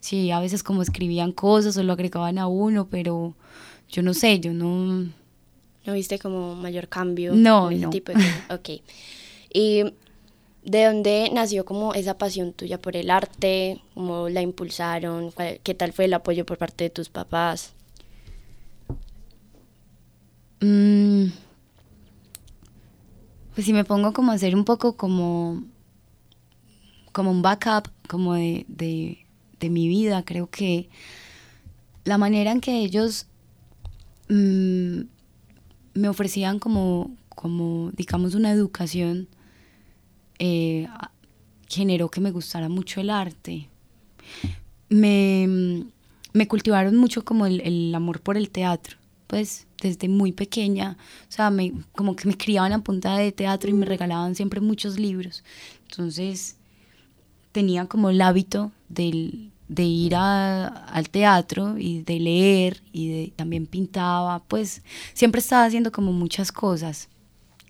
sí 0.00 0.30
a 0.30 0.40
veces 0.40 0.62
como 0.62 0.82
escribían 0.82 1.32
cosas 1.32 1.76
o 1.76 1.82
lo 1.82 1.92
agregaban 1.92 2.38
a 2.38 2.46
uno 2.46 2.88
pero 2.88 3.34
yo 3.88 4.02
no 4.02 4.14
sé 4.14 4.40
yo 4.40 4.52
no 4.52 5.06
¿No 5.84 5.92
viste 5.92 6.18
como 6.18 6.54
mayor 6.54 6.88
cambio? 6.88 7.34
No, 7.34 7.70
no. 7.70 7.90
Tipo 7.90 8.12
de 8.12 8.24
ok. 8.50 8.82
¿Y 9.52 9.84
de 10.64 10.84
dónde 10.84 11.30
nació 11.32 11.64
como 11.64 11.94
esa 11.94 12.16
pasión 12.16 12.52
tuya 12.52 12.80
por 12.80 12.96
el 12.96 13.10
arte? 13.10 13.80
¿Cómo 13.92 14.28
la 14.28 14.40
impulsaron? 14.40 15.32
¿Qué 15.62 15.74
tal 15.74 15.92
fue 15.92 16.06
el 16.06 16.14
apoyo 16.14 16.46
por 16.46 16.56
parte 16.56 16.84
de 16.84 16.90
tus 16.90 17.10
papás? 17.10 17.74
Mm, 20.60 21.03
pues 23.54 23.66
si 23.66 23.72
me 23.72 23.84
pongo 23.84 24.12
como 24.12 24.32
a 24.32 24.34
hacer 24.34 24.56
un 24.56 24.64
poco 24.64 24.96
como, 24.96 25.62
como 27.12 27.30
un 27.30 27.42
backup 27.42 27.88
como 28.08 28.34
de, 28.34 28.66
de, 28.68 29.70
mi 29.70 29.88
vida, 29.88 30.22
creo 30.26 30.50
que 30.50 30.90
la 32.04 32.18
manera 32.18 32.52
en 32.52 32.60
que 32.60 32.80
ellos 32.80 33.26
mm, 34.28 35.00
me 35.94 36.08
ofrecían 36.08 36.58
como, 36.58 37.16
como 37.30 37.90
digamos, 37.92 38.34
una 38.34 38.50
educación, 38.50 39.28
eh, 40.38 40.86
generó 41.66 42.10
que 42.10 42.20
me 42.20 42.30
gustara 42.30 42.68
mucho 42.68 43.00
el 43.00 43.08
arte. 43.08 43.70
Me, 44.90 45.86
me 46.34 46.46
cultivaron 46.46 46.96
mucho 46.96 47.24
como 47.24 47.46
el, 47.46 47.62
el, 47.62 47.94
amor 47.94 48.20
por 48.20 48.36
el 48.36 48.50
teatro, 48.50 48.98
pues 49.26 49.66
desde 49.88 50.08
muy 50.08 50.32
pequeña, 50.32 50.96
o 51.28 51.32
sea, 51.32 51.50
me, 51.50 51.72
como 51.92 52.16
que 52.16 52.26
me 52.26 52.36
criaban 52.36 52.72
a 52.72 52.82
punta 52.82 53.16
de 53.16 53.32
teatro 53.32 53.70
y 53.70 53.74
me 53.74 53.86
regalaban 53.86 54.34
siempre 54.34 54.60
muchos 54.60 54.98
libros. 54.98 55.44
Entonces 55.90 56.56
tenía 57.52 57.86
como 57.86 58.10
el 58.10 58.20
hábito 58.22 58.72
del, 58.88 59.52
de 59.68 59.84
ir 59.84 60.16
al 60.16 61.10
teatro 61.10 61.76
y 61.78 62.02
de 62.02 62.18
leer 62.18 62.82
y 62.92 63.08
de, 63.08 63.32
también 63.36 63.66
pintaba, 63.66 64.40
pues 64.40 64.82
siempre 65.12 65.40
estaba 65.40 65.64
haciendo 65.64 65.92
como 65.92 66.12
muchas 66.12 66.50
cosas 66.50 67.08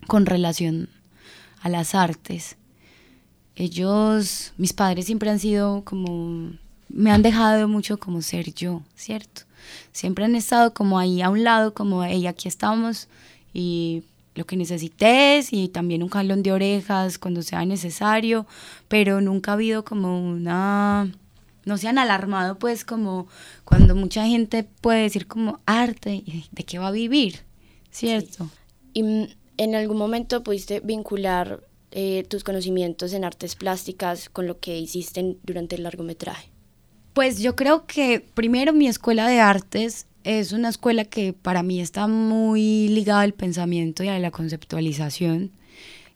con 0.07 0.25
relación 0.25 0.89
a 1.61 1.69
las 1.69 1.95
artes. 1.95 2.57
Ellos, 3.57 4.53
mis 4.57 4.73
padres 4.73 5.07
siempre 5.07 5.31
han 5.31 5.39
sido 5.39 5.85
como, 5.85 6.53
me 6.95 7.11
han 7.11 7.23
dejado 7.23 7.67
mucho 7.67 7.99
como 7.99 8.23
ser 8.23 8.55
yo, 8.55 8.83
¿cierto? 8.95 9.43
Siempre 9.93 10.25
han 10.25 10.37
estado 10.37 10.73
como 10.73 10.99
ahí 10.99 11.23
a 11.23 11.31
un 11.31 11.43
lado, 11.43 11.75
como, 11.75 12.05
hey, 12.05 12.27
aquí 12.27 12.47
estamos 12.49 13.09
y 13.53 14.05
lo 14.35 14.47
que 14.47 14.57
necesites 14.57 15.53
y 15.53 15.69
también 15.69 16.03
un 16.03 16.09
jalón 16.09 16.43
de 16.43 16.53
orejas 16.53 17.19
cuando 17.19 17.43
sea 17.43 17.65
necesario, 17.65 18.47
pero 18.89 19.21
nunca 19.21 19.53
ha 19.53 19.55
habido 19.55 19.85
como 19.85 20.21
una 20.21 21.13
no 21.65 21.79
se 21.79 21.89
han 21.89 21.99
alarmado 21.99 22.59
pues 22.59 22.85
como 22.85 23.27
cuando 23.65 23.95
mucha 23.95 24.27
gente 24.27 24.65
puede 24.65 25.03
decir 25.03 25.27
como 25.27 25.61
arte, 25.67 26.23
¿de 26.51 26.65
qué 26.65 26.79
va 26.79 26.89
a 26.89 26.93
vivir? 26.93 27.41
¿Cierto? 27.91 28.49
Y 28.93 29.35
en 29.57 29.75
algún 29.75 29.97
momento 29.97 30.43
pudiste 30.43 30.81
vincular 30.81 31.63
eh, 31.91 32.25
tus 32.29 32.45
conocimientos 32.45 33.13
en 33.15 33.25
artes 33.25 33.55
plásticas 33.55 34.29
con 34.29 34.47
lo 34.47 34.59
que 34.59 34.79
hiciste 34.79 35.37
durante 35.43 35.77
el 35.77 35.85
largometraje. 35.85 36.54
Pues 37.15 37.39
yo 37.41 37.57
creo 37.57 37.87
que 37.87 38.21
primero 38.21 38.73
mi 38.73 38.87
escuela 38.87 39.27
de 39.27 39.41
artes 39.41 40.07
es 40.25 40.53
una 40.53 40.69
escuela 40.69 41.05
que 41.05 41.33
para 41.33 41.63
mí 41.63 41.81
está 41.81 42.07
muy 42.07 42.89
ligada 42.89 43.23
al 43.23 43.33
pensamiento 43.33 44.05
y 44.05 44.09
a 44.09 44.19
la 44.19 44.31
conceptualización 44.31 45.51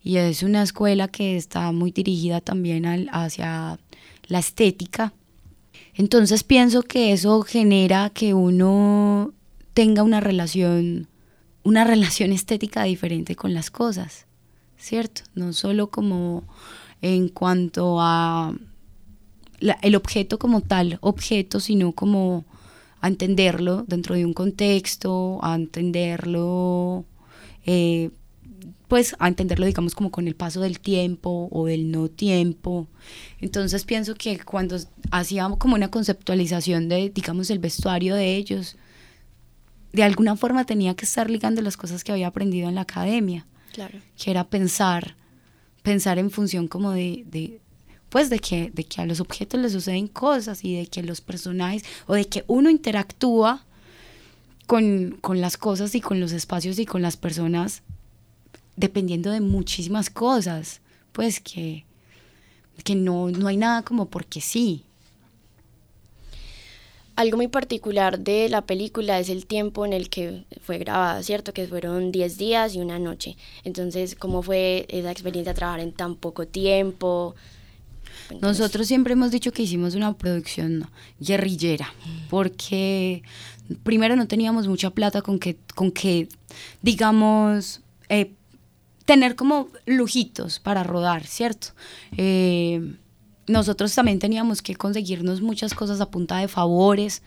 y 0.02 0.16
es 0.16 0.42
una 0.42 0.62
escuela 0.62 1.08
que 1.08 1.36
está 1.36 1.72
muy 1.72 1.90
dirigida 1.92 2.40
también 2.40 2.84
al, 2.86 3.08
hacia 3.12 3.78
la 4.26 4.38
estética 4.38 5.12
entonces 5.98 6.44
pienso 6.44 6.82
que 6.82 7.12
eso 7.12 7.42
genera 7.42 8.10
que 8.10 8.32
uno 8.32 9.34
tenga 9.74 10.04
una 10.04 10.20
relación, 10.20 11.08
una 11.64 11.82
relación 11.84 12.30
estética 12.32 12.84
diferente 12.84 13.34
con 13.34 13.52
las 13.52 13.72
cosas, 13.72 14.26
¿cierto? 14.76 15.22
No 15.34 15.52
solo 15.52 15.90
como 15.90 16.44
en 17.02 17.28
cuanto 17.28 17.98
a 18.00 18.54
el 19.60 19.96
objeto 19.96 20.38
como 20.38 20.60
tal, 20.60 20.98
objeto, 21.00 21.60
sino 21.60 21.92
como 21.92 22.44
a 23.00 23.08
entenderlo 23.08 23.84
dentro 23.86 24.14
de 24.14 24.24
un 24.24 24.34
contexto, 24.34 25.38
a 25.42 25.54
entenderlo 25.54 27.04
eh, 27.64 28.10
pues 28.88 29.14
a 29.18 29.28
entenderlo 29.28 29.66
digamos 29.66 29.94
como 29.94 30.10
con 30.10 30.26
el 30.26 30.34
paso 30.34 30.60
del 30.60 30.80
tiempo 30.80 31.48
o 31.52 31.66
del 31.66 31.90
no 31.90 32.08
tiempo. 32.08 32.88
Entonces 33.40 33.84
pienso 33.84 34.14
que 34.14 34.38
cuando 34.40 34.76
hacíamos 35.10 35.58
como 35.58 35.74
una 35.74 35.90
conceptualización 35.90 36.88
de 36.88 37.10
digamos 37.10 37.50
el 37.50 37.58
vestuario 37.58 38.14
de 38.14 38.36
ellos, 38.36 38.76
de 39.92 40.02
alguna 40.02 40.36
forma 40.36 40.64
tenía 40.64 40.94
que 40.94 41.04
estar 41.04 41.30
ligando 41.30 41.60
las 41.60 41.76
cosas 41.76 42.02
que 42.02 42.12
había 42.12 42.28
aprendido 42.28 42.68
en 42.68 42.74
la 42.74 42.82
academia. 42.82 43.46
Claro. 43.72 43.98
Que 44.16 44.30
era 44.30 44.48
pensar, 44.48 45.16
pensar 45.82 46.18
en 46.18 46.30
función 46.30 46.66
como 46.66 46.90
de, 46.92 47.24
de 47.26 47.60
pues 48.10 48.30
de 48.30 48.38
que, 48.38 48.70
de 48.72 48.84
que 48.84 49.00
a 49.00 49.06
los 49.06 49.20
objetos 49.20 49.60
les 49.60 49.72
suceden 49.72 50.08
cosas 50.08 50.64
y 50.64 50.76
de 50.76 50.86
que 50.86 51.02
los 51.02 51.20
personajes 51.20 51.84
o 52.06 52.14
de 52.14 52.26
que 52.26 52.44
uno 52.46 52.70
interactúa 52.70 53.64
con, 54.66 55.18
con 55.20 55.40
las 55.40 55.56
cosas 55.56 55.94
y 55.94 56.00
con 56.00 56.20
los 56.20 56.32
espacios 56.32 56.78
y 56.78 56.86
con 56.86 57.02
las 57.02 57.16
personas 57.16 57.82
dependiendo 58.78 59.30
de 59.32 59.40
muchísimas 59.40 60.08
cosas, 60.08 60.80
pues 61.12 61.40
que, 61.40 61.84
que 62.84 62.94
no, 62.94 63.28
no 63.30 63.48
hay 63.48 63.56
nada 63.56 63.82
como 63.82 64.06
porque 64.06 64.40
sí. 64.40 64.84
Algo 67.16 67.36
muy 67.36 67.48
particular 67.48 68.20
de 68.20 68.48
la 68.48 68.62
película 68.62 69.18
es 69.18 69.28
el 69.28 69.46
tiempo 69.46 69.84
en 69.84 69.92
el 69.92 70.08
que 70.08 70.44
fue 70.62 70.78
grabada, 70.78 71.20
¿cierto? 71.24 71.52
Que 71.52 71.66
fueron 71.66 72.12
10 72.12 72.38
días 72.38 72.76
y 72.76 72.78
una 72.78 73.00
noche. 73.00 73.36
Entonces, 73.64 74.14
¿cómo 74.14 74.42
fue 74.42 74.86
esa 74.88 75.10
experiencia 75.10 75.52
de 75.52 75.56
trabajar 75.56 75.80
en 75.80 75.92
tan 75.92 76.14
poco 76.14 76.46
tiempo? 76.46 77.34
Nosotros 78.40 78.86
siempre 78.86 79.14
hemos 79.14 79.30
dicho 79.30 79.52
que 79.52 79.62
hicimos 79.62 79.94
una 79.94 80.12
producción 80.16 80.88
guerrillera, 81.18 81.92
porque 82.30 83.22
primero 83.82 84.16
no 84.16 84.26
teníamos 84.26 84.66
mucha 84.68 84.90
plata 84.90 85.22
con 85.22 85.38
que, 85.38 85.56
con 85.74 85.90
que 85.90 86.28
digamos, 86.82 87.80
eh, 88.08 88.32
tener 89.04 89.36
como 89.36 89.68
lujitos 89.86 90.58
para 90.60 90.82
rodar, 90.82 91.26
¿cierto? 91.26 91.68
Eh, 92.16 92.96
nosotros 93.46 93.94
también 93.94 94.18
teníamos 94.18 94.60
que 94.60 94.76
conseguirnos 94.76 95.40
muchas 95.40 95.72
cosas 95.72 96.00
a 96.00 96.10
punta 96.10 96.36
de 96.38 96.48
favores, 96.48 97.22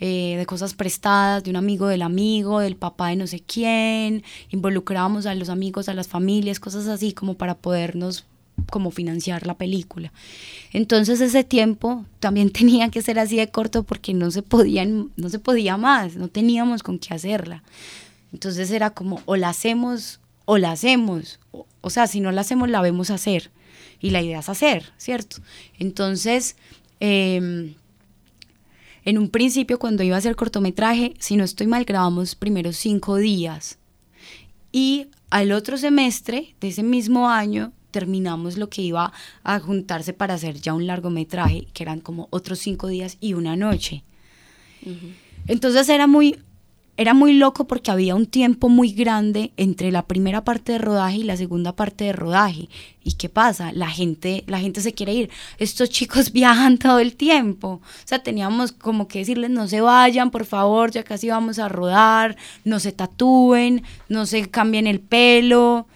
eh, 0.00 0.34
de 0.36 0.46
cosas 0.46 0.74
prestadas, 0.74 1.44
de 1.44 1.50
un 1.50 1.56
amigo 1.56 1.86
del 1.86 2.02
amigo, 2.02 2.58
del 2.58 2.74
papá 2.74 3.08
de 3.08 3.16
no 3.16 3.26
sé 3.26 3.40
quién, 3.40 4.24
involucrábamos 4.50 5.26
a 5.26 5.34
los 5.34 5.48
amigos, 5.48 5.88
a 5.88 5.94
las 5.94 6.08
familias, 6.08 6.58
cosas 6.58 6.88
así 6.88 7.12
como 7.12 7.34
para 7.34 7.58
podernos 7.58 8.24
como 8.70 8.90
financiar 8.90 9.46
la 9.46 9.54
película. 9.54 10.12
Entonces 10.72 11.20
ese 11.20 11.44
tiempo 11.44 12.04
también 12.18 12.50
tenía 12.52 12.88
que 12.90 13.02
ser 13.02 13.18
así 13.18 13.36
de 13.36 13.50
corto 13.50 13.82
porque 13.82 14.14
no 14.14 14.30
se 14.30 14.42
podían, 14.42 15.10
no 15.16 15.28
se 15.28 15.38
podía 15.38 15.76
más, 15.76 16.16
no 16.16 16.28
teníamos 16.28 16.82
con 16.82 16.98
qué 16.98 17.14
hacerla. 17.14 17.62
Entonces 18.32 18.70
era 18.70 18.90
como 18.90 19.20
o 19.24 19.36
la 19.36 19.48
hacemos 19.48 20.20
o 20.44 20.58
la 20.58 20.72
hacemos, 20.72 21.38
o, 21.80 21.90
sea, 21.90 22.08
si 22.08 22.20
no 22.20 22.32
la 22.32 22.40
hacemos, 22.40 22.68
la 22.68 22.80
vemos 22.80 23.10
hacer. 23.10 23.52
Y 24.00 24.10
la 24.10 24.20
idea 24.20 24.40
es 24.40 24.48
hacer, 24.48 24.92
¿cierto? 24.96 25.36
Entonces, 25.78 26.56
em, 26.98 27.74
en 29.04 29.18
un 29.18 29.28
principio 29.28 29.78
cuando 29.78 30.02
iba 30.02 30.16
a 30.16 30.18
hacer 30.18 30.36
cortometraje, 30.36 31.14
si 31.18 31.36
no 31.36 31.44
estoy 31.44 31.66
mal, 31.66 31.84
grabamos 31.84 32.34
primero 32.34 32.72
cinco 32.72 33.16
días. 33.16 33.78
Y 34.72 35.06
al 35.30 35.52
otro 35.52 35.76
semestre 35.76 36.54
de 36.60 36.68
ese 36.68 36.82
mismo 36.82 37.28
año 37.28 37.72
terminamos 37.90 38.56
lo 38.56 38.68
que 38.68 38.82
iba 38.82 39.12
a 39.42 39.60
juntarse 39.60 40.12
para 40.12 40.34
hacer 40.34 40.60
ya 40.60 40.74
un 40.74 40.86
largometraje, 40.86 41.66
que 41.72 41.82
eran 41.82 42.00
como 42.00 42.28
otros 42.30 42.58
cinco 42.58 42.88
días 42.88 43.16
y 43.20 43.34
una 43.34 43.56
noche. 43.56 44.04
Entonces 45.46 45.88
era 45.88 46.06
muy, 46.06 46.38
era 47.00 47.14
muy 47.14 47.32
loco 47.32 47.66
porque 47.66 47.90
había 47.90 48.14
un 48.14 48.26
tiempo 48.26 48.68
muy 48.68 48.92
grande 48.92 49.52
entre 49.56 49.90
la 49.90 50.02
primera 50.06 50.44
parte 50.44 50.72
de 50.72 50.78
rodaje 50.78 51.16
y 51.16 51.22
la 51.22 51.36
segunda 51.36 51.74
parte 51.74 52.04
de 52.04 52.12
rodaje. 52.12 52.68
¿Y 53.02 53.14
qué 53.14 53.30
pasa? 53.30 53.72
La 53.72 53.88
gente, 53.88 54.44
la 54.46 54.60
gente 54.60 54.82
se 54.82 54.92
quiere 54.92 55.14
ir. 55.14 55.30
Estos 55.58 55.88
chicos 55.88 56.30
viajan 56.34 56.76
todo 56.76 56.98
el 56.98 57.16
tiempo. 57.16 57.80
O 57.82 57.82
sea, 58.04 58.22
teníamos 58.22 58.72
como 58.72 59.08
que 59.08 59.20
decirles 59.20 59.50
no 59.50 59.66
se 59.66 59.80
vayan, 59.80 60.30
por 60.30 60.44
favor, 60.44 60.90
ya 60.90 61.02
casi 61.02 61.30
vamos 61.30 61.58
a 61.58 61.70
rodar, 61.70 62.36
no 62.64 62.78
se 62.80 62.92
tatúen, 62.92 63.82
no 64.10 64.26
se 64.26 64.50
cambien 64.50 64.86
el 64.86 65.00
pelo. 65.00 65.86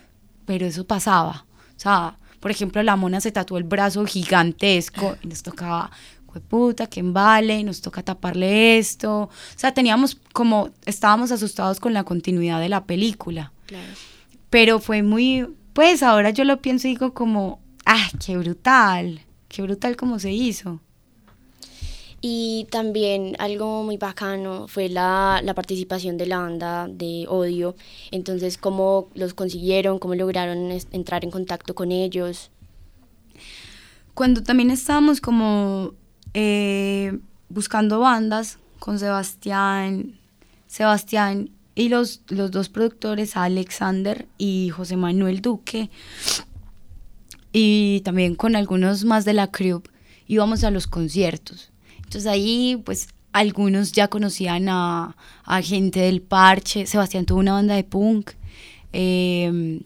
Pero 0.47 0.65
eso 0.65 0.87
pasaba. 0.87 1.45
O 1.77 1.81
sea, 1.81 2.19
por 2.41 2.51
ejemplo, 2.51 2.83
la 2.83 2.97
mona 2.97 3.21
se 3.21 3.33
tatuó 3.33 3.59
el 3.59 3.65
brazo 3.65 4.05
gigantesco 4.05 5.17
y 5.23 5.29
nos 5.29 5.43
tocaba 5.43 5.91
puta, 6.41 6.87
que 6.87 7.03
vale, 7.03 7.63
nos 7.65 7.81
toca 7.81 8.03
taparle 8.03 8.79
esto. 8.79 9.23
O 9.23 9.31
sea, 9.57 9.73
teníamos 9.73 10.17
como, 10.33 10.71
estábamos 10.85 11.33
asustados 11.33 11.81
con 11.81 11.93
la 11.95 12.05
continuidad 12.05 12.61
de 12.61 12.69
la 12.69 12.85
película. 12.85 13.53
Claro. 13.67 13.93
Pero 14.51 14.79
fue 14.79 15.03
muy, 15.03 15.47
pues 15.73 16.03
ahora 16.03 16.31
yo 16.31 16.45
lo 16.45 16.61
pienso 16.61 16.87
y 16.89 16.93
digo 16.93 17.15
como, 17.15 17.61
ah, 17.87 18.09
qué 18.25 18.37
brutal, 18.37 19.21
qué 19.49 19.63
brutal 19.63 19.97
como 19.97 20.19
se 20.19 20.33
hizo. 20.33 20.81
Y 22.27 22.67
también 22.71 23.37
algo 23.39 23.83
muy 23.83 23.99
bacano 23.99 24.67
fue 24.67 24.89
la, 24.89 25.43
la, 25.45 25.53
participación 25.53 26.17
de 26.17 26.25
la 26.25 26.39
banda 26.39 26.89
de 26.89 27.27
Odio. 27.29 27.77
Entonces, 28.13 28.57
¿cómo 28.57 29.11
los 29.15 29.35
consiguieron? 29.35 29.99
¿Cómo 29.99 30.15
lograron 30.15 30.71
entrar 30.93 31.23
en 31.23 31.31
contacto 31.31 31.75
con 31.75 31.93
ellos? 31.93 32.51
Cuando 34.15 34.43
también 34.43 34.71
estábamos 34.71 35.21
como 35.21 35.93
eh, 36.33 37.19
buscando 37.51 38.01
bandas 38.01 38.59
con 38.79 38.99
Sebastián, 38.99 40.19
Sebastián 40.67 41.51
y 41.75 41.91
los, 41.91 42.23
los 42.29 42.51
dos 42.51 42.71
productores, 42.71 43.37
Alexander 43.37 44.27
y 44.39 44.71
José 44.71 44.97
Manuel 44.97 45.43
Duque, 45.43 45.91
y 47.53 48.01
también 48.01 48.35
con 48.35 48.57
algunos 48.57 49.05
más 49.05 49.27
de 49.27 49.35
la 49.35 49.51
crew, 49.51 49.83
íbamos 50.27 50.65
a 50.65 50.71
los 50.71 50.87
conciertos. 50.87 51.74
Entonces 52.15 52.31
ahí, 52.31 52.81
pues, 52.85 53.09
algunos 53.33 53.91
ya 53.91 54.07
conocían 54.07 54.69
a, 54.69 55.17
gente 55.65 55.99
del 55.99 56.23
parche, 56.23 56.87
Sebastián 56.87 57.27
tuvo 57.27 57.41
una 57.41 57.55
banda 57.55 57.75
de 57.75 57.83
punk, 57.83 58.31
eh, 58.93 59.81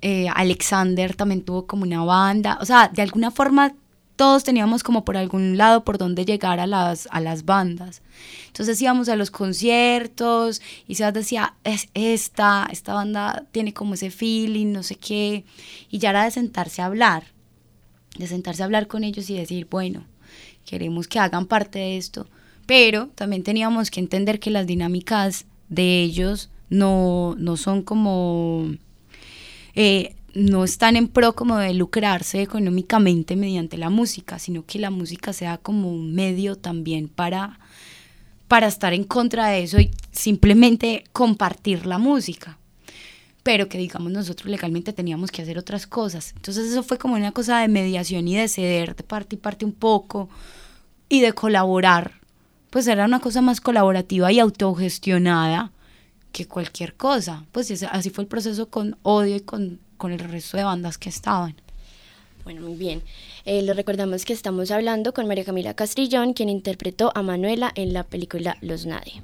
eh, 0.00 0.26
Alexander 0.34 1.14
también 1.14 1.42
tuvo 1.42 1.66
como 1.66 1.82
una 1.82 2.02
banda, 2.02 2.56
o 2.62 2.64
sea, 2.64 2.88
de 2.88 3.02
alguna 3.02 3.30
forma 3.30 3.74
todos 4.16 4.42
teníamos 4.42 4.82
como 4.82 5.04
por 5.04 5.18
algún 5.18 5.58
lado 5.58 5.84
por 5.84 5.98
donde 5.98 6.24
llegar 6.24 6.60
a 6.60 6.66
las, 6.66 7.06
a 7.10 7.20
las 7.20 7.44
bandas. 7.44 8.00
Entonces 8.46 8.80
íbamos 8.80 9.10
a 9.10 9.16
los 9.16 9.30
conciertos 9.30 10.62
y 10.88 10.94
se 10.94 11.12
decía, 11.12 11.56
es 11.62 11.88
esta, 11.92 12.68
esta 12.72 12.94
banda 12.94 13.44
tiene 13.52 13.74
como 13.74 13.92
ese 13.94 14.10
feeling, 14.10 14.72
no 14.72 14.82
sé 14.82 14.94
qué. 14.94 15.44
Y 15.90 15.98
ya 15.98 16.08
era 16.08 16.24
de 16.24 16.30
sentarse 16.30 16.80
a 16.80 16.86
hablar, 16.86 17.24
de 18.16 18.26
sentarse 18.26 18.62
a 18.62 18.64
hablar 18.64 18.86
con 18.86 19.04
ellos 19.04 19.28
y 19.28 19.36
decir, 19.36 19.68
bueno, 19.70 20.06
queremos 20.64 21.08
que 21.08 21.18
hagan 21.18 21.46
parte 21.46 21.78
de 21.78 21.96
esto. 21.96 22.26
Pero 22.66 23.08
también 23.08 23.42
teníamos 23.42 23.90
que 23.90 24.00
entender 24.00 24.38
que 24.38 24.50
las 24.50 24.66
dinámicas 24.66 25.46
de 25.68 26.02
ellos 26.02 26.50
no, 26.68 27.34
no 27.38 27.56
son 27.56 27.82
como... 27.82 28.70
Eh, 29.74 30.14
no 30.34 30.62
están 30.62 30.94
en 30.94 31.08
pro 31.08 31.34
como 31.34 31.56
de 31.58 31.74
lucrarse 31.74 32.40
económicamente 32.40 33.34
mediante 33.34 33.76
la 33.76 33.90
música, 33.90 34.38
sino 34.38 34.64
que 34.64 34.78
la 34.78 34.90
música 34.90 35.32
sea 35.32 35.58
como 35.58 35.90
un 35.90 36.14
medio 36.14 36.54
también 36.54 37.08
para, 37.08 37.58
para 38.46 38.68
estar 38.68 38.94
en 38.94 39.02
contra 39.02 39.48
de 39.48 39.64
eso 39.64 39.80
y 39.80 39.90
simplemente 40.12 41.02
compartir 41.12 41.84
la 41.86 41.98
música. 41.98 42.59
Pero 43.42 43.68
que 43.68 43.78
digamos 43.78 44.12
nosotros 44.12 44.50
legalmente 44.50 44.92
teníamos 44.92 45.30
que 45.30 45.42
hacer 45.42 45.58
otras 45.58 45.86
cosas. 45.86 46.32
Entonces 46.36 46.70
eso 46.70 46.82
fue 46.82 46.98
como 46.98 47.14
una 47.14 47.32
cosa 47.32 47.60
de 47.60 47.68
mediación 47.68 48.28
y 48.28 48.36
de 48.36 48.48
ceder 48.48 48.94
de 48.96 49.02
parte 49.02 49.36
y 49.36 49.38
parte 49.38 49.64
un 49.64 49.72
poco 49.72 50.28
y 51.08 51.20
de 51.20 51.32
colaborar. 51.32 52.20
Pues 52.70 52.86
era 52.86 53.04
una 53.04 53.20
cosa 53.20 53.40
más 53.40 53.60
colaborativa 53.60 54.30
y 54.30 54.38
autogestionada 54.38 55.72
que 56.32 56.46
cualquier 56.46 56.94
cosa. 56.94 57.44
Pues 57.52 57.82
así 57.82 58.10
fue 58.10 58.22
el 58.22 58.28
proceso 58.28 58.68
con 58.68 58.96
Odio 59.02 59.36
y 59.36 59.40
con 59.40 59.80
con 60.00 60.10
el 60.12 60.18
resto 60.18 60.56
de 60.56 60.64
bandas 60.64 60.98
que 60.98 61.10
estaban. 61.10 61.54
Bueno, 62.42 62.62
muy 62.62 62.74
bien. 62.74 63.02
Eh, 63.44 63.70
recordamos 63.72 64.24
que 64.24 64.32
estamos 64.32 64.70
hablando 64.72 65.12
con 65.12 65.28
María 65.28 65.44
Camila 65.44 65.74
Castrillón, 65.74 66.32
quien 66.32 66.48
interpretó 66.48 67.12
a 67.14 67.22
Manuela 67.22 67.70
en 67.76 67.92
la 67.92 68.02
película 68.02 68.56
Los 68.62 68.86
Nadie. 68.86 69.22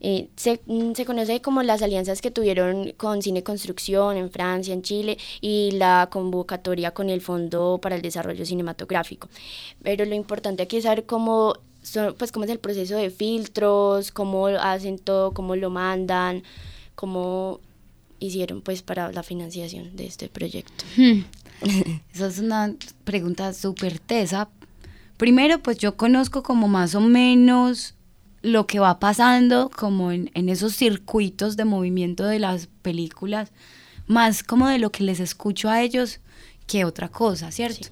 Eh, 0.00 0.28
se, 0.36 0.60
mm, 0.66 0.92
se, 0.92 1.04
conoce 1.06 1.40
como 1.40 1.62
las 1.62 1.82
alianzas 1.82 2.20
que 2.20 2.30
tuvieron 2.30 2.92
con 2.96 3.22
Cine 3.22 3.42
Construcción 3.42 4.16
en 4.16 4.30
Francia, 4.30 4.74
en 4.74 4.82
Chile 4.82 5.16
y 5.40 5.70
la 5.72 6.08
convocatoria 6.10 6.90
con 6.92 7.08
el 7.08 7.20
Fondo 7.20 7.78
para 7.80 7.96
el 7.96 8.02
Desarrollo 8.02 8.44
Cinematográfico. 8.44 9.28
Pero 9.82 10.04
lo 10.04 10.14
importante 10.14 10.62
aquí 10.62 10.76
es 10.76 10.84
saber 10.84 11.06
cómo, 11.06 11.54
pues, 12.18 12.30
cómo 12.30 12.44
es 12.44 12.50
el 12.50 12.58
proceso 12.58 12.96
de 12.96 13.10
filtros, 13.10 14.12
cómo 14.12 14.46
hacen 14.48 14.98
todo, 14.98 15.32
cómo 15.32 15.56
lo 15.56 15.70
mandan, 15.70 16.42
cómo 16.94 17.60
hicieron 18.20 18.60
pues 18.62 18.82
para 18.82 19.12
la 19.12 19.22
financiación 19.22 19.96
de 19.96 20.06
este 20.06 20.28
proyecto? 20.28 20.84
Hmm. 20.96 21.22
Esa 22.14 22.26
es 22.26 22.38
una 22.38 22.74
pregunta 23.04 23.52
súper 23.52 23.98
tesa. 23.98 24.48
Primero, 25.16 25.60
pues 25.60 25.78
yo 25.78 25.96
conozco 25.96 26.42
como 26.42 26.68
más 26.68 26.94
o 26.94 27.00
menos 27.00 27.94
lo 28.46 28.66
que 28.66 28.78
va 28.78 29.00
pasando 29.00 29.70
como 29.70 30.12
en, 30.12 30.30
esos 30.48 30.76
circuitos 30.76 31.56
de 31.56 31.64
movimiento 31.64 32.24
de 32.24 32.38
las 32.38 32.68
películas, 32.82 33.50
más 34.06 34.42
como 34.44 34.68
de 34.68 34.78
lo 34.78 34.92
que 34.92 35.02
les 35.02 35.18
escucho 35.18 35.68
a 35.68 35.82
ellos 35.82 36.20
que 36.66 36.84
otra 36.84 37.08
cosa, 37.08 37.50
¿cierto? 37.50 37.88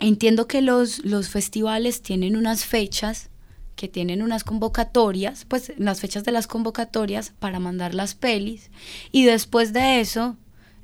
Entiendo 0.00 0.46
que 0.48 0.60
los, 0.60 1.04
los 1.04 1.28
festivales 1.28 2.02
tienen 2.02 2.36
unas 2.36 2.64
fechas 2.64 3.30
que 3.76 3.88
tienen 3.88 4.22
unas 4.22 4.42
convocatorias, 4.42 5.44
pues 5.44 5.72
las 5.78 6.00
fechas 6.00 6.24
de 6.24 6.32
las 6.32 6.48
convocatorias 6.48 7.32
para 7.38 7.60
mandar 7.60 7.94
las 7.94 8.16
pelis 8.16 8.70
y 9.12 9.24
después 9.24 9.72
de 9.72 10.00
eso 10.00 10.36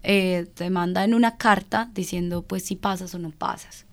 eh, 0.04 0.46
te 0.54 0.70
mandan 0.70 1.12
una 1.12 1.36
carta 1.36 1.90
diciendo 1.92 2.42
pues 2.42 2.64
si 2.64 2.76
pasas 2.76 3.14
o 3.14 3.18
no 3.18 3.30
pasas. 3.30 3.84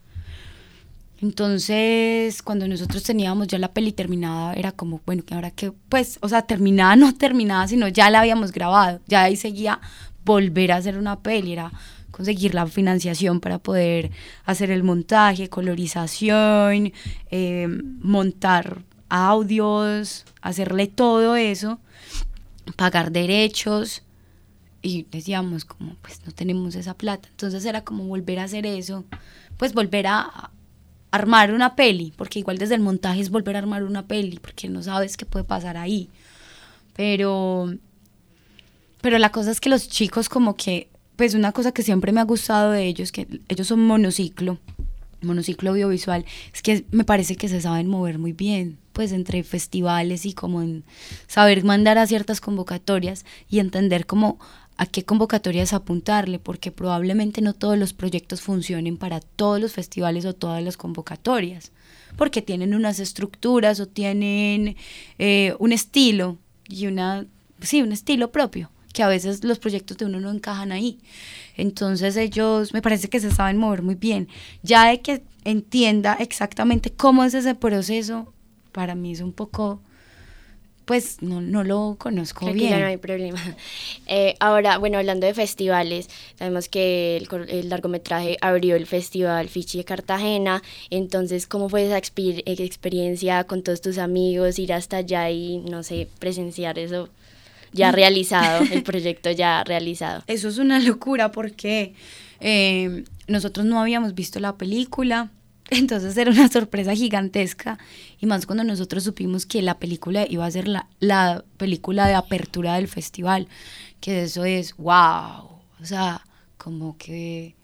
Entonces, 1.22 2.42
cuando 2.42 2.68
nosotros 2.68 3.04
teníamos 3.04 3.48
ya 3.48 3.60
la 3.60 3.72
peli 3.72 3.92
terminada, 3.92 4.54
era 4.54 4.72
como, 4.72 5.02
bueno, 5.06 5.24
que 5.24 5.36
ahora 5.36 5.52
que, 5.52 5.72
pues, 5.72 6.18
o 6.22 6.30
sea, 6.30 6.42
terminada, 6.42 6.96
no 6.98 7.14
terminada, 7.16 7.68
sino 7.68 7.88
ya 7.88 8.10
la 8.10 8.22
habíamos 8.22 8.52
grabado, 8.52 9.02
ya 9.08 9.24
ahí 9.24 9.36
seguía 9.36 9.80
volver 10.26 10.72
a 10.72 10.78
hacer 10.78 10.98
una 10.98 11.20
peli, 11.20 11.54
era 11.54 11.72
conseguir 12.10 12.56
la 12.56 12.66
financiación 12.68 13.40
para 13.40 13.60
poder 13.60 14.12
hacer 14.46 14.72
el 14.72 14.84
montaje, 14.84 15.50
colorización, 15.50 16.92
eh, 17.30 17.68
montar 18.02 18.84
audios, 19.10 20.26
hacerle 20.42 20.88
todo 20.88 21.36
eso, 21.36 21.80
pagar 22.76 23.12
derechos. 23.12 24.04
Y 24.84 25.06
decíamos 25.12 25.66
como, 25.66 25.96
pues 26.02 26.22
no 26.26 26.32
tenemos 26.32 26.76
esa 26.76 26.96
plata. 26.96 27.30
Entonces 27.30 27.66
era 27.66 27.84
como 27.84 28.06
volver 28.06 28.40
a 28.40 28.46
hacer 28.46 28.66
eso, 28.66 29.06
pues 29.58 29.74
volver 29.74 30.08
a 30.08 30.50
armar 31.12 31.54
una 31.54 31.76
peli, 31.76 32.14
porque 32.16 32.40
igual 32.40 32.58
desde 32.58 32.76
el 32.76 32.82
montaje 32.82 33.20
es 33.20 33.30
volver 33.30 33.56
a 33.56 33.60
armar 33.60 33.84
una 33.84 34.08
peli, 34.08 34.40
porque 34.40 34.70
no 34.70 34.82
sabes 34.82 35.18
qué 35.18 35.26
puede 35.26 35.46
pasar 35.46 35.78
ahí. 35.78 36.10
Pero, 36.96 37.74
pero 39.02 39.18
la 39.20 39.32
cosa 39.32 39.52
es 39.52 39.60
que 39.60 39.70
los 39.70 39.90
chicos 39.90 40.30
como 40.30 40.56
que, 40.56 40.90
pues 41.18 41.34
una 41.34 41.52
cosa 41.52 41.74
que 41.74 41.84
siempre 41.84 42.12
me 42.12 42.22
ha 42.22 42.26
gustado 42.26 42.72
de 42.72 42.86
ellos, 42.86 43.12
que 43.12 43.28
ellos 43.50 43.68
son 43.68 43.86
monociclo, 43.86 44.58
monociclo 45.22 45.72
audiovisual, 45.72 46.26
es 46.54 46.62
que 46.62 46.86
me 46.92 47.04
parece 47.04 47.36
que 47.36 47.48
se 47.48 47.62
saben 47.62 47.88
mover 47.88 48.20
muy 48.20 48.34
bien 48.34 48.78
pues 48.94 49.12
entre 49.12 49.44
festivales 49.44 50.26
y 50.26 50.34
como 50.34 50.62
en 50.62 50.84
saber 51.28 51.64
mandar 51.64 51.98
a 51.98 52.08
ciertas 52.08 52.42
convocatorias 52.42 53.26
y 53.50 53.60
entender 53.60 54.06
cómo 54.06 54.38
a 54.78 54.86
qué 54.88 55.04
convocatorias 55.04 55.74
apuntarle, 55.74 56.40
porque 56.40 56.72
probablemente 56.72 57.42
no 57.42 57.54
todos 57.54 57.78
los 57.78 57.94
proyectos 57.94 58.42
funcionen 58.42 58.98
para 58.98 59.20
todos 59.20 59.62
los 59.62 59.74
festivales 59.74 60.26
o 60.26 60.34
todas 60.34 60.64
las 60.64 60.76
convocatorias, 60.76 61.72
porque 62.18 62.42
tienen 62.42 62.74
unas 62.74 63.00
estructuras 63.00 63.80
o 63.80 63.88
tienen 63.88 64.76
eh, 65.20 65.54
un 65.60 65.72
estilo 65.72 66.38
y 66.68 66.88
una, 66.88 67.28
sí, 67.62 67.82
un 67.84 67.92
estilo 67.92 68.32
propio, 68.32 68.72
que 68.92 69.04
a 69.04 69.08
veces 69.08 69.44
los 69.44 69.60
proyectos 69.60 69.98
de 69.98 70.06
uno 70.06 70.20
no 70.20 70.32
encajan 70.32 70.72
ahí. 70.72 71.00
Entonces 71.58 72.18
ellos 72.18 72.74
me 72.74 72.82
parece 72.82 73.10
que 73.10 73.20
se 73.20 73.32
saben 73.32 73.58
mover 73.58 73.82
muy 73.82 73.96
bien. 73.96 74.28
Ya 74.64 74.88
de 74.88 75.02
que 75.02 75.24
entienda 75.44 76.14
exactamente 76.20 76.92
cómo 76.92 77.24
es 77.24 77.34
ese 77.34 77.56
proceso, 77.56 78.34
para 78.72 78.96
mí 78.96 79.12
es 79.12 79.22
un 79.22 79.34
poco 79.34 79.82
pues 80.86 81.22
no, 81.22 81.40
no 81.40 81.64
lo 81.64 81.96
conozco 81.98 82.42
Creo 82.42 82.54
bien. 82.54 82.68
Que 82.68 82.76
ya 82.76 82.80
no 82.80 82.88
hay 82.88 82.98
problema. 82.98 83.40
Eh, 84.08 84.36
ahora, 84.42 84.78
bueno, 84.78 84.98
hablando 84.98 85.26
de 85.26 85.34
festivales, 85.34 86.10
sabemos 86.38 86.68
que 86.68 87.16
el, 87.16 87.30
el, 87.48 87.70
largometraje 87.70 88.38
abrió 88.42 88.76
el 88.76 88.86
festival 88.86 89.48
Fichi 89.48 89.78
de 89.78 89.86
Cartagena, 89.86 90.62
entonces, 90.90 91.48
¿cómo 91.48 91.70
fue 91.70 91.86
esa 91.86 91.98
experiencia 91.98 93.46
con 93.46 93.64
todos 93.64 93.80
tus 93.80 93.98
amigos, 94.00 94.60
ir 94.60 94.74
hasta 94.74 94.98
allá 94.98 95.30
y, 95.30 95.60
no 95.60 95.84
sé, 95.84 96.10
presenciar 96.20 96.78
eso 96.78 97.08
ya 97.74 97.92
realizado, 97.92 98.64
el 98.72 98.84
proyecto 98.84 99.32
ya 99.32 99.64
realizado? 99.64 100.24
Eso 100.28 100.50
es 100.50 100.58
una 100.58 100.80
locura 100.80 101.32
porque 101.32 101.94
eh, 102.40 103.04
nosotros 103.28 103.66
no 103.66 103.80
habíamos 103.80 104.14
visto 104.16 104.40
la 104.40 104.58
película, 104.58 105.32
entonces 105.70 106.16
era 106.18 106.32
una 106.32 106.48
sorpresa 106.50 106.94
gigantesca 106.96 107.78
y 108.20 108.26
más 108.26 108.46
cuando 108.46 108.64
nosotros 108.64 109.04
supimos 109.04 109.46
que 109.46 109.62
la 109.62 109.80
película 109.80 110.26
iba 110.30 110.46
a 110.46 110.52
ser 110.52 110.68
la, 110.68 110.88
la 111.00 111.44
película 111.58 112.08
de 112.08 112.16
apertura 112.16 112.76
del 112.76 112.88
festival, 112.88 113.48
que 114.00 114.24
eso 114.24 114.44
es 114.44 114.76
wow, 114.78 115.60
o 115.80 115.86
sea, 115.86 116.26
como 116.58 116.98
que, 116.98 117.56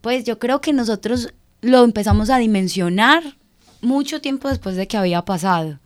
pues 0.00 0.24
yo 0.24 0.38
creo 0.38 0.60
que 0.60 0.72
nosotros 0.72 1.32
lo 1.60 1.84
empezamos 1.84 2.30
a 2.30 2.38
dimensionar 2.38 3.36
mucho 3.80 4.20
tiempo 4.20 4.48
después 4.48 4.76
de 4.76 4.86
que 4.86 4.96
había 4.96 5.24
pasado, 5.24 5.78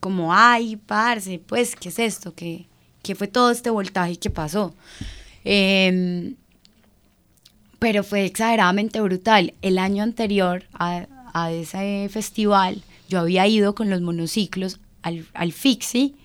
como, 0.00 0.32
ay, 0.32 0.76
parce, 0.76 1.40
pues, 1.40 1.74
¿qué 1.76 1.88
es 1.88 1.98
esto? 1.98 2.34
¿Qué, 2.34 2.66
qué 3.08 3.14
fue 3.14 3.26
todo 3.26 3.50
este 3.50 3.70
voltaje 3.70 4.18
que 4.18 4.28
pasó? 4.28 4.74
Eh, 5.42 6.34
pero 7.78 8.04
fue 8.04 8.26
exageradamente 8.26 9.00
brutal. 9.00 9.54
El 9.62 9.78
año 9.78 10.02
anterior 10.02 10.64
a, 10.74 11.06
a, 11.32 11.50
ese 11.50 12.10
festival, 12.10 12.82
yo 13.08 13.20
había 13.20 13.46
ido 13.46 13.74
con 13.74 13.88
los 13.88 14.02
monociclos 14.02 14.78
al, 15.00 15.26
al 15.32 15.52
Fixi 15.52 16.16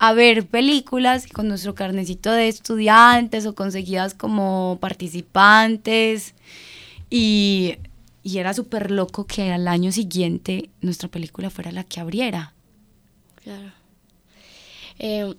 a 0.00 0.12
ver 0.14 0.48
películas 0.48 1.28
con 1.28 1.46
nuestro 1.46 1.76
carnecito 1.76 2.32
de 2.32 2.48
estudiantes 2.48 3.46
o 3.46 3.54
conseguidas 3.54 4.12
como 4.12 4.78
participantes. 4.80 6.34
Y, 7.08 7.76
y 8.24 8.38
era 8.38 8.52
súper 8.52 8.90
loco 8.90 9.26
que 9.26 9.52
al 9.52 9.68
año 9.68 9.92
siguiente 9.92 10.70
nuestra 10.80 11.08
película 11.08 11.50
fuera 11.50 11.70
la 11.70 11.84
que 11.84 12.00
abriera. 12.00 12.52
Claro. 13.44 13.70
Eh, 14.98 15.34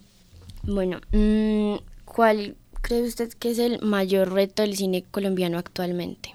bueno, 0.63 0.99
mmm, 1.11 1.75
¿cuál 2.05 2.55
cree 2.81 3.03
usted 3.03 3.31
que 3.33 3.51
es 3.51 3.59
el 3.59 3.81
mayor 3.81 4.33
reto 4.33 4.63
del 4.63 4.75
cine 4.75 5.03
colombiano 5.09 5.57
actualmente? 5.57 6.33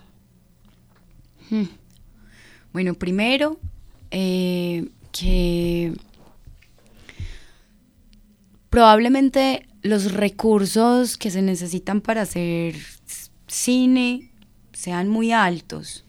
Hmm. 1.51 1.65
Bueno, 2.73 2.95
primero, 2.95 3.59
eh, 4.11 4.89
que 5.13 5.95
probablemente 8.71 9.67
los 9.83 10.13
recursos 10.13 11.17
que 11.17 11.31
se 11.31 11.43
necesitan 11.43 12.01
para 12.01 12.23
hacer 12.23 12.77
cine 13.47 14.31
sean 14.73 15.09
muy 15.09 15.33
altos. 15.33 16.05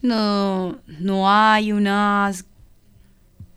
No, 0.00 0.80
no 0.86 1.30
hay 1.30 1.70
unas 1.72 2.44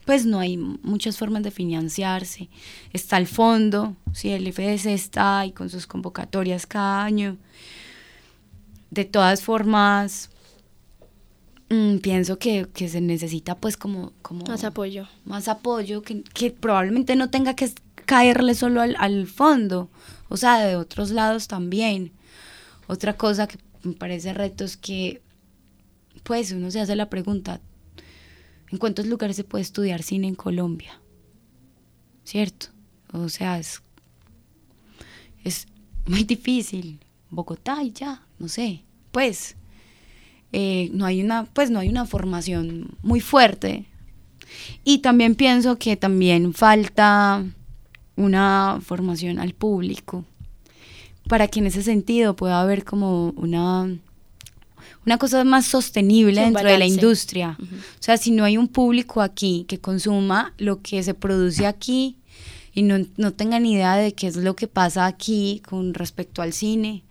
pues 0.05 0.25
no 0.25 0.39
hay 0.39 0.57
muchas 0.57 1.17
formas 1.17 1.43
de 1.43 1.51
financiarse. 1.51 2.49
Está 2.93 3.17
el 3.17 3.27
fondo, 3.27 3.95
si 4.13 4.29
el 4.29 4.51
FDS 4.51 4.85
está 4.85 5.39
ahí 5.39 5.51
con 5.51 5.69
sus 5.69 5.87
convocatorias 5.87 6.67
cada 6.67 7.03
año. 7.03 7.37
De 8.91 9.03
todas 9.03 9.41
formas, 9.41 10.29
mmm, 11.69 11.97
pienso 11.97 12.37
que, 12.37 12.67
que, 12.71 12.87
se 12.87 13.01
necesita 13.01 13.55
pues 13.55 13.77
como, 13.77 14.13
como... 14.21 14.45
Más 14.45 14.63
apoyo. 14.63 15.07
Más 15.25 15.47
apoyo, 15.47 16.03
que, 16.03 16.21
que 16.21 16.51
probablemente 16.51 17.15
no 17.15 17.31
tenga 17.31 17.55
que 17.55 17.71
caerle 18.05 18.53
solo 18.53 18.81
al, 18.81 18.95
al, 18.99 19.25
fondo, 19.25 19.89
o 20.29 20.37
sea, 20.37 20.59
de 20.59 20.75
otros 20.75 21.09
lados 21.09 21.47
también. 21.47 22.11
Otra 22.87 23.17
cosa 23.17 23.47
que 23.47 23.57
me 23.81 23.93
parece 23.93 24.33
reto 24.33 24.63
es 24.63 24.77
que, 24.77 25.23
pues 26.23 26.51
uno 26.51 26.69
se 26.69 26.79
hace 26.79 26.95
la 26.95 27.09
pregunta, 27.09 27.59
¿En 28.71 28.77
cuántos 28.77 29.05
lugares 29.05 29.35
se 29.35 29.43
puede 29.43 29.61
estudiar 29.61 30.03
cine 30.03 30.27
en 30.27 30.35
Colombia? 30.35 30.99
¿Cierto? 32.23 32.67
O 33.13 33.29
sea, 33.29 33.59
es, 33.59 33.81
es 35.43 35.67
muy 36.05 36.23
difícil. 36.23 36.99
Bogotá 37.29 37.83
y 37.83 37.91
ya, 37.91 38.25
no 38.39 38.47
sé. 38.47 38.83
Pues 39.11 39.55
eh, 40.51 40.89
no 40.93 41.05
hay 41.05 41.21
una, 41.21 41.45
pues 41.45 41.69
no 41.69 41.79
hay 41.79 41.89
una 41.89 42.05
formación 42.05 42.97
muy 43.01 43.19
fuerte. 43.19 43.85
Y 44.83 44.99
también 44.99 45.35
pienso 45.35 45.77
que 45.77 45.97
también 45.97 46.53
falta 46.53 47.43
una 48.15 48.79
formación 48.81 49.39
al 49.39 49.53
público 49.53 50.23
para 51.27 51.47
que 51.47 51.59
en 51.59 51.67
ese 51.67 51.83
sentido 51.83 52.35
pueda 52.35 52.61
haber 52.61 52.83
como 52.83 53.29
una 53.31 53.97
una 55.05 55.17
cosa 55.17 55.43
más 55.43 55.65
sostenible 55.65 56.35
sí, 56.35 56.41
dentro 56.41 56.63
balance. 56.63 56.73
de 56.73 56.79
la 56.79 56.85
industria. 56.85 57.57
Uh 57.59 57.63
-huh. 57.63 57.79
O 57.79 58.03
sea, 58.03 58.17
si 58.17 58.31
no 58.31 58.43
hay 58.43 58.57
un 58.57 58.67
público 58.67 59.21
aquí 59.21 59.65
que 59.67 59.79
consuma 59.79 60.53
lo 60.57 60.81
que 60.81 61.01
se 61.03 61.13
produce 61.13 61.65
aquí 61.65 62.17
y 62.73 62.83
no, 62.83 62.97
no 63.17 63.31
tenga 63.31 63.59
ni 63.59 63.73
idea 63.73 63.95
de 63.95 64.13
qué 64.13 64.27
es 64.27 64.35
lo 64.35 64.55
que 64.55 64.67
pasa 64.67 65.05
aquí 65.05 65.61
con 65.67 65.93
respecto 65.93 66.41
al 66.41 66.53
cine, 66.53 67.03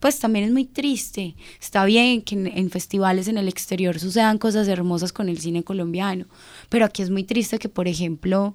pues 0.00 0.18
también 0.18 0.44
es 0.44 0.52
muy 0.52 0.66
triste. 0.66 1.34
Está 1.60 1.84
bien 1.84 2.22
que 2.22 2.34
en, 2.34 2.46
en, 2.46 2.70
festivales 2.70 3.28
en 3.28 3.38
el 3.38 3.48
exterior 3.48 3.98
sucedan 3.98 4.38
cosas 4.38 4.68
hermosas 4.68 5.12
con 5.12 5.28
el 5.28 5.38
cine 5.38 5.64
colombiano, 5.64 6.26
pero 6.68 6.84
aquí 6.84 7.02
es 7.02 7.10
muy 7.10 7.24
triste 7.24 7.58
que, 7.58 7.68
por 7.68 7.88
ejemplo, 7.88 8.54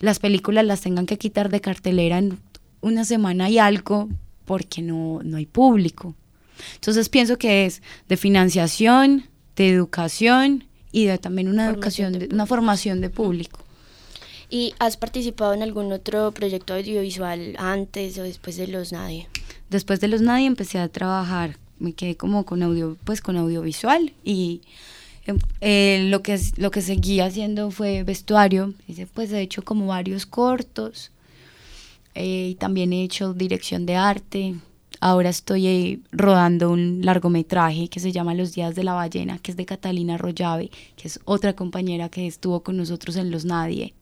las 0.00 0.18
películas 0.18 0.64
las 0.64 0.80
tengan 0.80 1.06
que 1.06 1.18
quitar 1.18 1.48
de 1.48 1.60
cartelera 1.60 2.18
en 2.18 2.38
una 2.80 3.04
semana 3.04 3.48
y 3.48 3.58
algo 3.58 4.08
porque 4.44 4.82
no, 4.82 5.20
no 5.22 5.36
hay 5.36 5.46
público. 5.46 6.14
Entonces 6.74 7.08
pienso 7.08 7.38
que 7.38 7.66
es 7.66 7.82
de 8.08 8.16
financiación, 8.16 9.24
de 9.56 9.70
educación 9.70 10.64
y 10.92 11.06
de 11.06 11.18
también 11.18 11.48
una 11.48 11.66
formación 11.70 12.06
educación, 12.14 12.28
de, 12.28 12.34
una 12.34 12.46
formación 12.46 13.00
de 13.00 13.10
público. 13.10 13.60
¿Y 14.48 14.74
has 14.80 14.96
participado 14.96 15.54
en 15.54 15.62
algún 15.62 15.92
otro 15.92 16.32
proyecto 16.32 16.74
audiovisual 16.74 17.54
antes 17.58 18.18
o 18.18 18.22
después 18.22 18.56
de 18.56 18.66
Los 18.66 18.92
Nadie? 18.92 19.28
Después 19.68 20.00
de 20.00 20.08
Los 20.08 20.22
Nadie 20.22 20.46
empecé 20.46 20.78
a 20.78 20.88
trabajar, 20.88 21.56
me 21.78 21.92
quedé 21.92 22.16
como 22.16 22.44
con 22.44 22.62
audio, 22.62 22.96
pues 23.04 23.20
con 23.20 23.36
audiovisual 23.36 24.12
y 24.24 24.62
eh, 25.60 26.06
lo 26.08 26.22
que 26.22 26.40
lo 26.56 26.70
que 26.70 26.82
seguí 26.82 27.20
haciendo 27.20 27.70
fue 27.70 28.02
vestuario, 28.02 28.74
pues 29.14 29.30
he 29.32 29.40
hecho 29.40 29.62
como 29.62 29.86
varios 29.86 30.26
cortos 30.26 31.12
eh, 32.14 32.48
y 32.50 32.54
también 32.56 32.92
he 32.92 33.04
hecho 33.04 33.34
dirección 33.34 33.86
de 33.86 33.96
arte, 33.96 34.54
Ahora 35.00 35.30
estoy 35.30 35.66
eh, 35.66 36.00
rodando 36.12 36.70
un 36.70 37.00
largometraje 37.02 37.88
que 37.88 38.00
se 38.00 38.12
llama 38.12 38.34
Los 38.34 38.52
días 38.52 38.74
de 38.74 38.84
la 38.84 38.92
ballena, 38.92 39.38
que 39.38 39.50
es 39.50 39.56
de 39.56 39.64
Catalina 39.64 40.18
Rollave, 40.18 40.70
que 40.96 41.08
es 41.08 41.20
otra 41.24 41.54
compañera 41.54 42.10
que 42.10 42.26
estuvo 42.26 42.62
con 42.62 42.76
nosotros 42.76 43.16
en 43.16 43.30
Los 43.30 43.46
Nadie. 43.46 43.94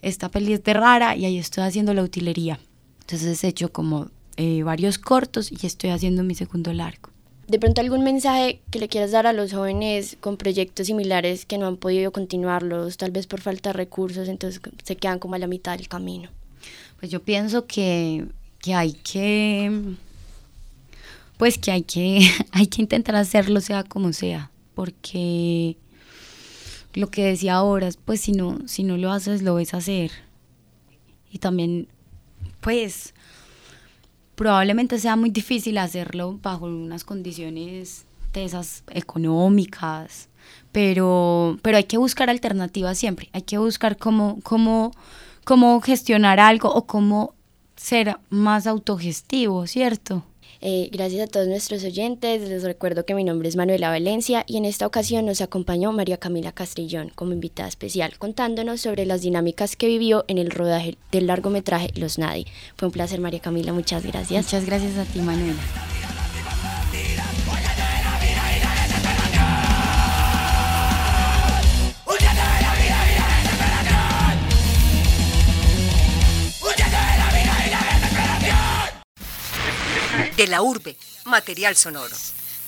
Esta 0.00 0.30
peli 0.30 0.54
es 0.54 0.64
de 0.64 0.72
rara 0.72 1.16
y 1.16 1.26
ahí 1.26 1.36
estoy 1.36 1.64
haciendo 1.64 1.92
la 1.92 2.02
utilería. 2.02 2.58
Entonces 3.00 3.44
he 3.44 3.48
hecho 3.48 3.72
como 3.72 4.08
eh, 4.38 4.62
varios 4.62 4.98
cortos 4.98 5.52
y 5.52 5.66
estoy 5.66 5.90
haciendo 5.90 6.24
mi 6.24 6.34
segundo 6.34 6.72
largo. 6.72 7.10
De 7.46 7.58
pronto 7.58 7.82
algún 7.82 8.02
mensaje 8.02 8.62
que 8.70 8.78
le 8.78 8.88
quieras 8.88 9.10
dar 9.10 9.26
a 9.26 9.34
los 9.34 9.52
jóvenes 9.52 10.16
con 10.20 10.38
proyectos 10.38 10.86
similares 10.86 11.44
que 11.44 11.58
no 11.58 11.66
han 11.66 11.76
podido 11.76 12.10
continuarlos, 12.10 12.96
tal 12.96 13.10
vez 13.10 13.26
por 13.26 13.42
falta 13.42 13.70
de 13.70 13.72
recursos, 13.74 14.28
entonces 14.28 14.62
se 14.82 14.96
quedan 14.96 15.18
como 15.18 15.34
a 15.34 15.38
la 15.38 15.46
mitad 15.46 15.76
del 15.76 15.88
camino. 15.88 16.30
Pues 17.00 17.10
yo 17.10 17.20
pienso 17.20 17.66
que 17.66 18.26
que 18.60 18.74
hay 18.74 18.92
que 18.92 19.96
pues 21.36 21.58
que 21.58 21.70
hay 21.70 21.82
que 21.82 22.30
hay 22.52 22.66
que 22.66 22.82
intentar 22.82 23.16
hacerlo 23.16 23.60
sea 23.60 23.84
como 23.84 24.12
sea 24.12 24.50
porque 24.74 25.76
lo 26.94 27.10
que 27.10 27.24
decía 27.24 27.54
ahora 27.54 27.88
pues 28.04 28.20
si 28.20 28.32
no 28.32 28.58
si 28.66 28.82
no 28.82 28.96
lo 28.96 29.12
haces 29.12 29.42
lo 29.42 29.54
ves 29.54 29.74
hacer. 29.74 30.10
Y 31.32 31.38
también 31.38 31.86
pues 32.60 33.14
probablemente 34.34 34.98
sea 34.98 35.16
muy 35.16 35.30
difícil 35.30 35.78
hacerlo 35.78 36.38
bajo 36.42 36.66
unas 36.66 37.04
condiciones 37.04 38.04
tesas 38.32 38.82
económicas 38.90 40.28
pero 40.72 41.58
pero 41.62 41.76
hay 41.76 41.84
que 41.84 41.98
buscar 41.98 42.30
alternativas 42.30 42.98
siempre. 42.98 43.28
Hay 43.32 43.42
que 43.42 43.58
buscar 43.58 43.96
cómo 43.96 44.38
cómo 44.42 44.92
cómo 45.44 45.80
gestionar 45.80 46.40
algo 46.40 46.72
o 46.72 46.86
cómo 46.86 47.34
ser 47.80 48.18
más 48.28 48.66
autogestivo, 48.66 49.66
¿cierto? 49.66 50.22
Eh, 50.62 50.90
gracias 50.92 51.26
a 51.26 51.26
todos 51.26 51.48
nuestros 51.48 51.82
oyentes, 51.84 52.46
les 52.46 52.62
recuerdo 52.62 53.06
que 53.06 53.14
mi 53.14 53.24
nombre 53.24 53.48
es 53.48 53.56
Manuela 53.56 53.88
Valencia 53.88 54.44
y 54.46 54.58
en 54.58 54.66
esta 54.66 54.86
ocasión 54.86 55.24
nos 55.24 55.40
acompañó 55.40 55.90
María 55.90 56.18
Camila 56.18 56.52
Castrillón 56.52 57.10
como 57.14 57.32
invitada 57.32 57.70
especial, 57.70 58.18
contándonos 58.18 58.82
sobre 58.82 59.06
las 59.06 59.22
dinámicas 59.22 59.74
que 59.74 59.86
vivió 59.86 60.26
en 60.28 60.36
el 60.36 60.50
rodaje 60.50 60.98
del 61.10 61.28
largometraje 61.28 61.90
Los 61.94 62.18
Nadie. 62.18 62.46
Fue 62.76 62.88
un 62.88 62.92
placer 62.92 63.20
María 63.20 63.40
Camila, 63.40 63.72
muchas 63.72 64.04
gracias. 64.04 64.44
Muchas 64.44 64.66
gracias 64.66 64.98
a 64.98 65.10
ti 65.10 65.20
Manuela. 65.20 65.60
La 80.50 80.62
urbe, 80.62 80.96
material 81.24 81.76
sonoro. 81.76 82.14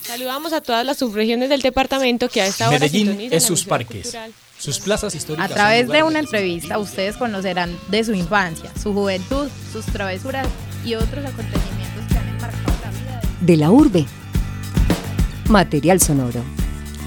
Saludamos 0.01 0.51
a 0.53 0.61
todas 0.61 0.85
las 0.85 0.97
subregiones 0.97 1.49
del 1.49 1.61
departamento 1.61 2.27
que 2.27 2.41
a 2.41 2.47
esta 2.47 2.67
hora 2.67 2.79
Medellín 2.79 3.29
es 3.31 3.43
sus 3.43 3.63
parques. 3.63 4.03
cultural. 4.03 4.33
Sus 4.57 4.79
plazas 4.79 5.13
históricas. 5.15 5.51
A 5.51 5.53
través 5.53 5.87
de 5.89 6.03
una 6.03 6.19
entrevista 6.19 6.77
ustedes 6.77 7.17
conocerán 7.17 7.77
de 7.89 8.03
su 8.03 8.13
infancia, 8.13 8.71
su 8.81 8.93
juventud, 8.93 9.49
sus 9.71 9.85
travesuras 9.85 10.47
y 10.85 10.95
otros 10.95 11.25
acontecimientos 11.25 12.05
que 12.09 12.17
han 12.17 12.27
enmarcado 12.29 12.73
la 12.83 12.91
vida 12.91 13.21
de 13.41 13.45
De 13.45 13.57
la 13.57 13.71
urbe, 13.71 14.05
material 15.49 15.99
sonoro. 15.99 16.43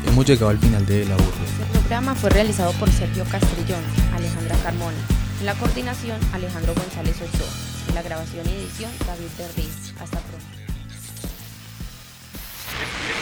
Hemos 0.06 0.26
llegado 0.26 0.50
al 0.50 0.58
final 0.58 0.84
de 0.86 1.04
la 1.06 1.14
urbe. 1.14 1.24
Este 1.50 1.78
programa 1.78 2.14
fue 2.14 2.30
realizado 2.30 2.72
por 2.72 2.90
Sergio 2.90 3.24
Castrillón, 3.24 3.82
Alejandra 4.14 4.56
Carmona. 4.62 4.98
En 5.40 5.46
la 5.46 5.54
coordinación, 5.54 6.18
Alejandro 6.32 6.74
González 6.74 7.16
Ochoa. 7.16 7.48
En 7.88 7.94
la 7.94 8.02
grabación 8.02 8.46
y 8.46 8.52
edición, 8.52 8.90
David 9.06 9.28
Berriz. 9.38 9.94
Hasta 10.00 10.18
pronto. 10.18 10.56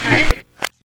Right? 0.05 0.44